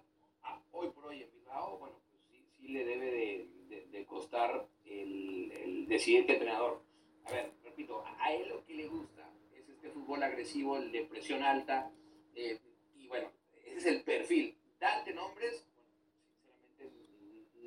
hoy 0.72 0.90
por 0.90 1.06
hoy 1.06 1.22
en 1.22 1.30
Bilbao, 1.32 1.78
bueno, 1.78 1.96
pues 2.10 2.22
sí, 2.30 2.44
sí 2.56 2.68
le 2.68 2.84
debe 2.84 3.10
de, 3.10 3.86
de, 3.90 4.06
costar 4.06 4.66
el, 4.84 5.52
el, 5.52 5.92
entrenador. 6.30 6.82
A 7.24 7.32
ver, 7.32 7.52
repito, 7.62 8.04
a 8.04 8.32
él 8.32 8.48
lo 8.48 8.64
que 8.64 8.74
le 8.74 8.88
gusta 8.88 9.30
es 9.54 9.68
este 9.68 9.90
fútbol 9.90 10.22
agresivo, 10.22 10.76
el 10.76 10.92
de 10.92 11.04
presión 11.04 11.42
alta, 11.42 11.90
eh, 12.34 12.60
y 12.94 13.06
bueno, 13.06 13.30
ese 13.64 13.76
es 13.76 13.86
el 13.86 14.02
perfil. 14.02 14.58
Darte 14.78 15.14
nombres, 15.14 15.64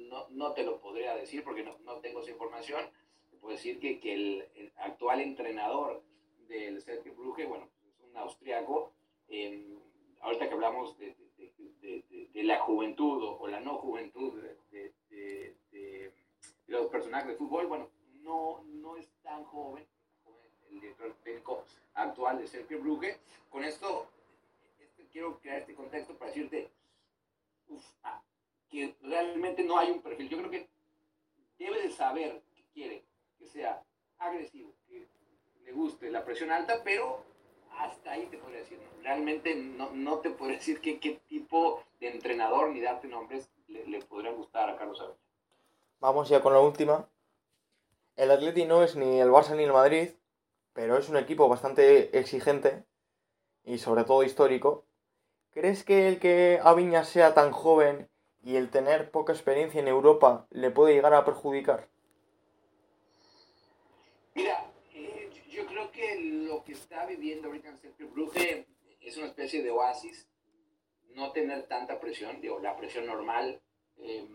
no, 0.09 0.27
no, 0.29 0.53
te 0.53 0.63
lo 0.63 0.79
podría 0.79 1.15
decir 1.15 1.43
porque 1.43 1.63
no, 1.63 1.77
no 1.79 1.99
tengo 1.99 2.21
esa 2.21 2.31
información. 2.31 2.89
Te 3.29 3.37
puedo 3.37 3.55
decir 3.55 3.79
que, 3.79 3.99
que 3.99 4.13
el, 4.13 4.47
el, 4.55 4.71
actual 4.77 5.21
entrenador 5.21 6.03
del 6.47 6.81
Celtic 6.81 7.15
Brugge, 7.15 7.45
bueno, 7.45 7.69
es 7.87 7.99
un 8.01 8.17
austriaco. 8.17 8.91
Eh, 9.27 9.77
ahorita 10.21 10.47
que 10.47 10.53
hablamos 10.53 10.97
de, 10.97 11.15
de, 12.33 12.43
la 12.43 12.59
juventud 12.59 13.23
o, 13.39 13.47
la 13.47 13.59
no 13.59 13.77
juventud 13.77 14.41
de, 14.71 14.93
los 16.67 16.87
personajes 16.87 17.27
de 17.27 17.35
fútbol, 17.35 17.67
bueno, 17.67 17.89
no, 18.21 18.63
no 18.65 18.97
es 18.97 19.07
tan 19.21 19.43
joven, 19.45 19.85
el 20.69 20.79
director 20.79 21.13
técnico 21.23 21.63
actual 21.93 22.39
de 22.39 22.47
Sergio 22.47 22.79
Brugge. 22.79 23.17
Con 23.49 23.63
esto 23.63 24.07
este, 24.79 25.05
quiero 25.11 25.39
crear 25.39 25.59
este 25.59 25.75
contexto 25.75 26.15
para 26.15 26.31
decirte 26.31 26.69
ah, 28.03 28.21
realmente 29.01 29.63
no 29.63 29.77
hay 29.77 29.91
un 29.91 30.01
perfil. 30.01 30.29
Yo 30.29 30.37
creo 30.37 30.51
que 30.51 30.67
debe 31.57 31.81
de 31.81 31.91
saber 31.91 32.41
que 32.55 32.63
quiere, 32.73 33.05
que 33.37 33.47
sea 33.47 33.83
agresivo, 34.17 34.73
que 34.87 35.07
le 35.63 35.71
guste 35.71 36.11
la 36.11 36.23
presión 36.23 36.51
alta, 36.51 36.81
pero 36.83 37.23
hasta 37.77 38.11
ahí 38.11 38.25
te 38.27 38.37
podría 38.37 38.59
decir. 38.59 38.79
Realmente 39.03 39.55
no, 39.55 39.91
no 39.91 40.19
te 40.19 40.31
podría 40.31 40.57
decir 40.59 40.81
qué, 40.81 41.21
tipo 41.27 41.83
de 41.99 42.09
entrenador 42.09 42.69
ni 42.69 42.81
darte 42.81 43.07
nombres 43.07 43.49
le, 43.67 43.85
le 43.87 44.01
podrían 44.01 44.35
gustar 44.35 44.69
a 44.69 44.77
Carlos 44.77 44.99
Aviña. 44.99 45.17
Vamos 45.99 46.29
ya 46.29 46.41
con 46.41 46.53
la 46.53 46.59
última. 46.59 47.07
El 48.15 48.31
Atleti 48.31 48.65
no 48.65 48.83
es 48.83 48.95
ni 48.95 49.19
el 49.19 49.29
Barça 49.29 49.55
ni 49.55 49.63
el 49.63 49.73
Madrid, 49.73 50.09
pero 50.73 50.97
es 50.97 51.09
un 51.09 51.17
equipo 51.17 51.49
bastante 51.49 52.17
exigente 52.17 52.83
y 53.63 53.77
sobre 53.77 54.03
todo 54.03 54.23
histórico. 54.23 54.85
¿Crees 55.51 55.83
que 55.83 56.07
el 56.07 56.19
que 56.19 56.59
Aviña 56.61 57.03
sea 57.03 57.33
tan 57.33 57.51
joven 57.51 58.09
y 58.45 58.57
el 58.57 58.69
tener 58.69 59.09
poca 59.09 59.33
experiencia 59.33 59.81
en 59.81 59.87
Europa 59.87 60.47
le 60.51 60.69
puede 60.69 60.93
llegar 60.93 61.15
a 61.15 61.25
perjudicar? 61.25 61.89
Mira, 64.35 64.71
yo 65.49 65.65
creo 65.65 65.91
que 65.91 66.19
lo 66.21 66.63
que 66.63 66.73
está 66.73 67.07
viviendo 67.07 67.47
ahorita 67.47 67.75
Sergio 67.75 68.07
Bruje 68.09 68.67
es 69.01 69.17
una 69.17 69.27
especie 69.27 69.63
de 69.63 69.71
oasis, 69.71 70.27
no 71.15 71.31
tener 71.31 71.63
tanta 71.67 71.99
presión, 71.99 72.39
digo, 72.39 72.59
la 72.59 72.77
presión 72.77 73.07
normal, 73.07 73.61
eh, 73.97 74.27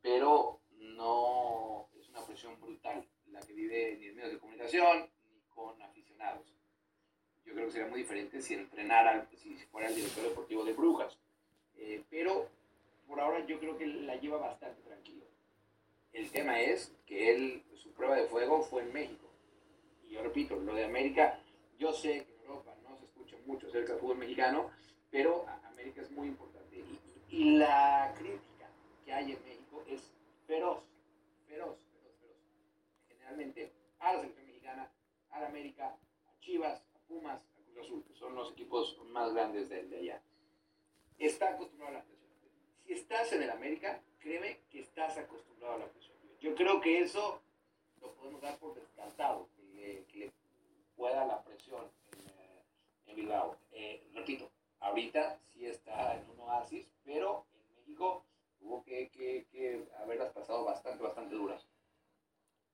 pero 0.00 0.60
no 0.70 1.88
es 1.98 2.08
una 2.10 2.24
presión 2.24 2.60
brutal 2.60 3.04
la 3.32 3.40
que 3.40 3.52
vive 3.52 3.96
ni 3.98 4.06
en 4.06 4.14
medios 4.14 4.32
de 4.32 4.38
comunicación 4.38 5.10
ni 5.28 5.40
con 5.48 5.82
aficionados. 5.82 6.54
Yo 7.44 7.52
creo 7.52 7.66
que 7.66 7.72
sería 7.72 7.88
muy 7.88 8.02
diferente 8.02 8.40
si 8.40 8.54
entrenara, 8.54 9.28
si 9.34 9.56
fuera 9.72 9.88
el 9.88 9.96
director 9.96 10.22
deportivo 10.22 10.64
de 10.64 10.72
Brujas, 10.72 11.18
eh, 11.76 12.04
pero 12.08 12.48
por 13.06 13.20
ahora 13.20 13.44
yo 13.46 13.58
creo 13.58 13.76
que 13.76 13.86
la 13.86 14.16
lleva 14.16 14.38
bastante 14.38 14.82
tranquilo. 14.82 15.24
El 16.12 16.30
tema 16.30 16.60
es 16.60 16.94
que 17.06 17.34
él, 17.34 17.62
su 17.74 17.92
prueba 17.92 18.16
de 18.16 18.26
fuego 18.26 18.62
fue 18.62 18.82
en 18.82 18.92
México 18.92 19.26
y 20.08 20.14
yo 20.14 20.22
repito, 20.22 20.56
lo 20.56 20.74
de 20.74 20.84
América, 20.84 21.38
yo 21.78 21.92
sé 21.92 22.24
que 22.24 22.34
en 22.34 22.40
Europa 22.42 22.74
no 22.88 22.96
se 22.96 23.04
escucha 23.04 23.36
mucho 23.44 23.66
acerca 23.66 23.92
del 23.92 24.00
fútbol 24.00 24.18
mexicano, 24.18 24.70
pero 25.10 25.46
América 25.64 26.02
es 26.02 26.10
muy 26.10 26.28
importante. 26.28 26.84
Y, 27.30 27.56
la 27.58 28.14
crítica 28.16 28.68
que 29.04 29.12
hay 29.12 29.32
en 29.32 29.44
México 29.44 29.82
es 29.88 30.00
feroz, 30.46 30.82
feroz, 31.48 31.76
feroz, 31.92 32.14
feroz. 32.20 32.36
Generalmente 33.08 33.72
a 33.98 34.12
la 34.12 34.20
selección 34.20 34.46
mexicana, 34.46 34.90
a 35.30 35.40
la 35.40 35.48
América, 35.48 35.96
a 36.28 36.40
Chivas, 36.40 36.82
a 36.94 36.98
Pumas, 37.08 37.42
a 37.42 37.72
Cruz 37.72 37.84
Azul, 37.84 38.04
que 38.04 38.14
son 38.14 38.34
los 38.34 38.52
equipos 38.52 38.98
más 39.06 39.34
grandes 39.34 39.68
de, 39.68 39.84
de 39.84 39.98
allá. 39.98 40.22
Está 41.18 41.50
acostumbrado 41.50 41.96
a 41.96 41.98
la. 41.98 42.15
Si 42.86 42.92
estás 42.92 43.32
en 43.32 43.42
el 43.42 43.50
América, 43.50 44.00
créeme 44.20 44.60
que 44.70 44.80
estás 44.80 45.18
acostumbrado 45.18 45.74
a 45.74 45.78
la 45.78 45.86
presión. 45.86 46.16
Yo 46.40 46.54
creo 46.54 46.80
que 46.80 47.00
eso 47.00 47.40
lo 48.00 48.12
podemos 48.12 48.40
dar 48.40 48.56
por 48.58 48.74
descartado 48.74 49.48
que 49.76 50.06
le 50.14 50.32
pueda 50.96 51.26
la 51.26 51.42
presión 51.42 51.82
en, 52.12 52.28
eh, 52.28 52.62
en 53.06 53.16
Bilbao. 53.16 53.56
Eh, 53.72 54.06
repito, 54.14 54.48
ahorita 54.78 55.36
sí 55.52 55.66
está 55.66 56.14
en 56.14 56.30
un 56.30 56.40
oasis, 56.40 56.86
pero 57.04 57.44
en 57.52 57.76
México 57.76 58.24
tuvo 58.60 58.84
que, 58.84 59.08
que, 59.10 59.46
que 59.50 59.84
haberlas 60.00 60.32
pasado 60.32 60.64
bastante, 60.64 61.02
bastante 61.02 61.34
duras. 61.34 61.66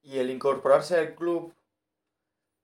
Y 0.03 0.18
el 0.18 0.31
incorporarse 0.31 0.96
al 0.96 1.14
club 1.14 1.55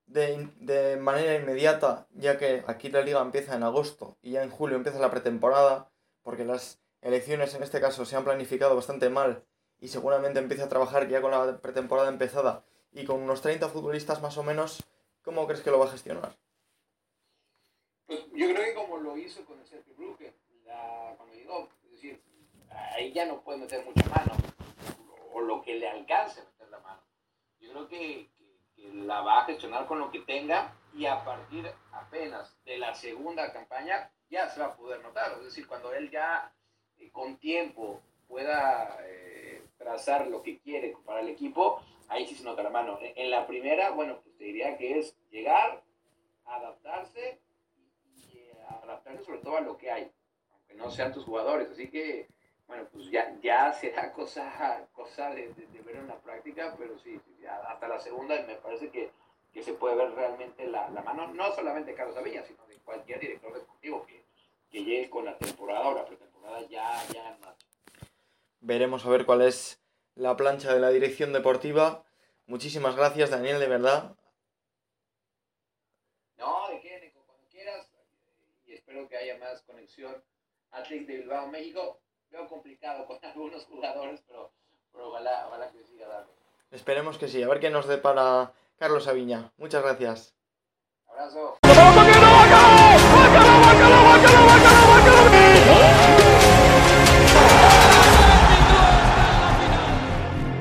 de, 0.07 0.51
de, 0.61 0.97
manera 0.99 1.35
inmediata, 1.35 2.07
ya 2.13 2.37
que 2.37 2.63
aquí 2.67 2.91
la 2.91 3.01
liga 3.01 3.23
empieza 3.23 3.57
en 3.57 3.63
agosto 3.63 4.19
y 4.21 4.33
ya 4.33 4.43
en 4.43 4.51
julio 4.51 4.77
empieza 4.77 4.99
la 4.99 5.11
pretemporada, 5.11 5.91
porque 6.23 6.45
las 6.45 6.79
elecciones 7.03 7.55
en 7.55 7.63
este 7.63 7.81
caso 7.81 8.05
se 8.05 8.17
han 8.17 8.25
planificado 8.25 8.75
bastante 8.75 9.09
mal 9.11 9.45
y 9.81 9.89
seguramente 9.89 10.39
empieza 10.39 10.65
a 10.65 10.69
trabajar 10.69 11.09
ya 11.09 11.21
con 11.21 11.31
la 11.31 11.59
pretemporada 11.61 12.09
empezada 12.09 12.65
y 12.93 13.05
con 13.05 13.23
unos 13.23 13.43
30 13.43 13.69
futbolistas 13.69 14.21
más 14.23 14.37
o 14.39 14.43
menos, 14.43 14.85
¿cómo 15.23 15.47
crees 15.47 15.63
que 15.63 15.71
lo 15.71 15.79
va 15.79 15.87
a 15.87 15.91
gestionar? 15.91 16.37
Pues 18.07 18.21
yo 18.33 18.49
creo 18.49 18.65
que 18.65 18.75
como 18.75 18.97
lo 18.99 19.17
hizo 19.17 19.45
con 19.45 19.61
el 19.61 19.67
Sergio 19.67 19.95
Brugge, 19.95 20.35
cuando 21.17 21.35
llegó, 21.35 21.69
es 21.85 21.91
decir, 21.93 22.23
ahí 22.95 23.13
ya 23.13 23.27
no 23.27 23.43
puede 23.43 23.59
meter 23.59 23.85
mucha 23.85 24.09
mano, 24.09 24.33
o 25.33 25.41
lo 25.41 25.63
que 25.63 25.75
le 25.75 25.89
alcance 25.89 26.43
meter 26.43 26.69
la 26.71 26.81
mano. 26.81 27.03
Yo 27.61 27.71
creo 27.73 27.89
que, 27.89 28.31
que, 28.37 28.61
que, 28.75 28.95
la 28.95 29.21
va 29.21 29.43
a 29.43 29.45
gestionar 29.45 29.87
con 29.87 29.99
lo 29.99 30.11
que 30.11 30.21
tenga 30.21 30.75
y 30.95 31.07
a 31.07 31.25
partir, 31.25 31.71
apenas 31.93 32.57
de 32.65 32.79
la 32.79 32.95
segunda 32.95 33.53
campaña, 33.53 34.11
ya 34.31 34.49
se 34.49 34.61
va 34.61 34.67
a 34.67 34.77
poder 34.77 35.03
notar. 35.03 35.33
Es 35.39 35.45
decir, 35.45 35.67
cuando 35.67 35.93
él 35.93 36.11
ya 36.11 36.53
con 37.19 37.37
tiempo 37.39 38.01
pueda 38.29 38.97
eh, 39.03 39.61
trazar 39.77 40.29
lo 40.29 40.41
que 40.41 40.61
quiere 40.61 40.97
para 41.05 41.19
el 41.21 41.29
equipo, 41.29 41.83
ahí 42.07 42.25
sí 42.29 42.37
se 42.37 42.45
nota 42.45 42.63
la 42.63 42.71
mano. 42.71 42.97
En, 43.03 43.29
la 43.29 43.45
primera, 43.45 43.91
bueno, 43.91 44.21
pues 44.23 44.37
te 44.37 44.45
diría 44.45 44.79
que 44.79 45.01
es 45.01 45.17
llegar, 45.29 45.83
adaptarse 46.45 47.41
y, 48.15 48.39
eh, 48.39 48.53
adaptarse 48.85 49.25
sobre 49.25 49.39
todo 49.41 49.57
a 49.57 49.63
lo 49.63 49.77
que 49.77 49.91
hay, 49.91 50.13
aunque 50.53 50.75
no 50.75 50.93
sean 50.93 51.13
tus 51.13 51.25
jugadores. 51.25 51.69
Así 51.73 51.89
que, 51.89 52.29
bueno, 52.69 52.87
pues 52.93 53.11
ya, 53.11 53.37
ya 53.43 53.73
será 53.73 54.13
cosa, 54.19 54.87
cosa 54.93 55.31
de, 55.31 55.53
ver 55.85 55.97
en 55.97 56.07
la 56.07 56.21
práctica, 56.21 56.77
pero 56.79 56.97
sí, 57.01 57.21
hasta 57.69 57.89
la 57.89 57.99
segunda 57.99 58.41
me 58.47 58.55
parece 58.55 58.91
que, 58.91 59.11
que 59.53 59.65
se 59.65 59.73
puede 59.73 59.97
ver 59.97 60.13
realmente 60.13 60.69
la, 60.69 60.89
la, 60.91 61.03
mano, 61.03 61.27
no 61.35 61.53
solamente 61.53 61.91
de 61.91 61.97
Carlos 61.97 62.17
Avilla, 62.17 62.45
sino 62.45 62.65
de 62.67 62.77
cualquier 62.77 63.19
director 63.19 63.53
deportivo 63.53 64.07
que, 64.07 64.23
que 64.71 64.85
llegue 64.85 65.11
con 65.11 65.25
la 65.25 65.37
temporada 65.37 66.07
ya, 66.63 67.05
ya 67.13 67.35
en 67.35 67.41
marcha. 67.41 67.67
Veremos 68.61 69.05
a 69.05 69.11
ver 69.11 69.25
cuál 69.25 69.43
es 69.43 69.81
la 70.15 70.37
plancha 70.37 70.75
de 70.75 70.81
la 70.81 70.91
dirección 70.91 71.33
deportiva. 71.33 72.05
Muchísimas 72.47 72.97
gracias, 72.97 73.31
Daniel, 73.31 73.61
de 73.61 73.69
verdad. 73.69 74.17
No, 76.37 76.69
de 76.69 76.81
qué, 76.81 77.13
cuando 77.27 77.47
quieras. 77.51 77.91
Y 78.65 78.75
espero 78.75 79.09
que 79.09 79.17
haya 79.17 79.39
más 79.39 79.63
conexión. 79.63 80.23
Atlético 80.71 81.13
de 81.13 81.19
Bilbao, 81.19 81.47
México. 81.49 82.01
Veo 82.31 82.47
complicado 82.49 83.07
con 83.07 83.19
algunos 83.23 83.65
jugadores, 83.67 84.23
pero, 84.27 84.53
pero 84.93 85.09
ojalá, 85.09 85.47
ojalá 85.49 85.71
que 85.71 85.85
siga 85.85 86.09
dando. 86.09 86.35
Esperemos 86.71 87.19
que 87.19 87.29
sí. 87.29 87.43
A 87.43 87.49
ver 87.49 87.61
qué 87.61 87.71
nos 87.71 87.87
depara 87.87 88.53
Carlos 88.79 89.09
Aviña. 89.09 89.53
Muchas 89.57 89.83
gracias. 89.83 90.35
Abrazo. 91.07 91.59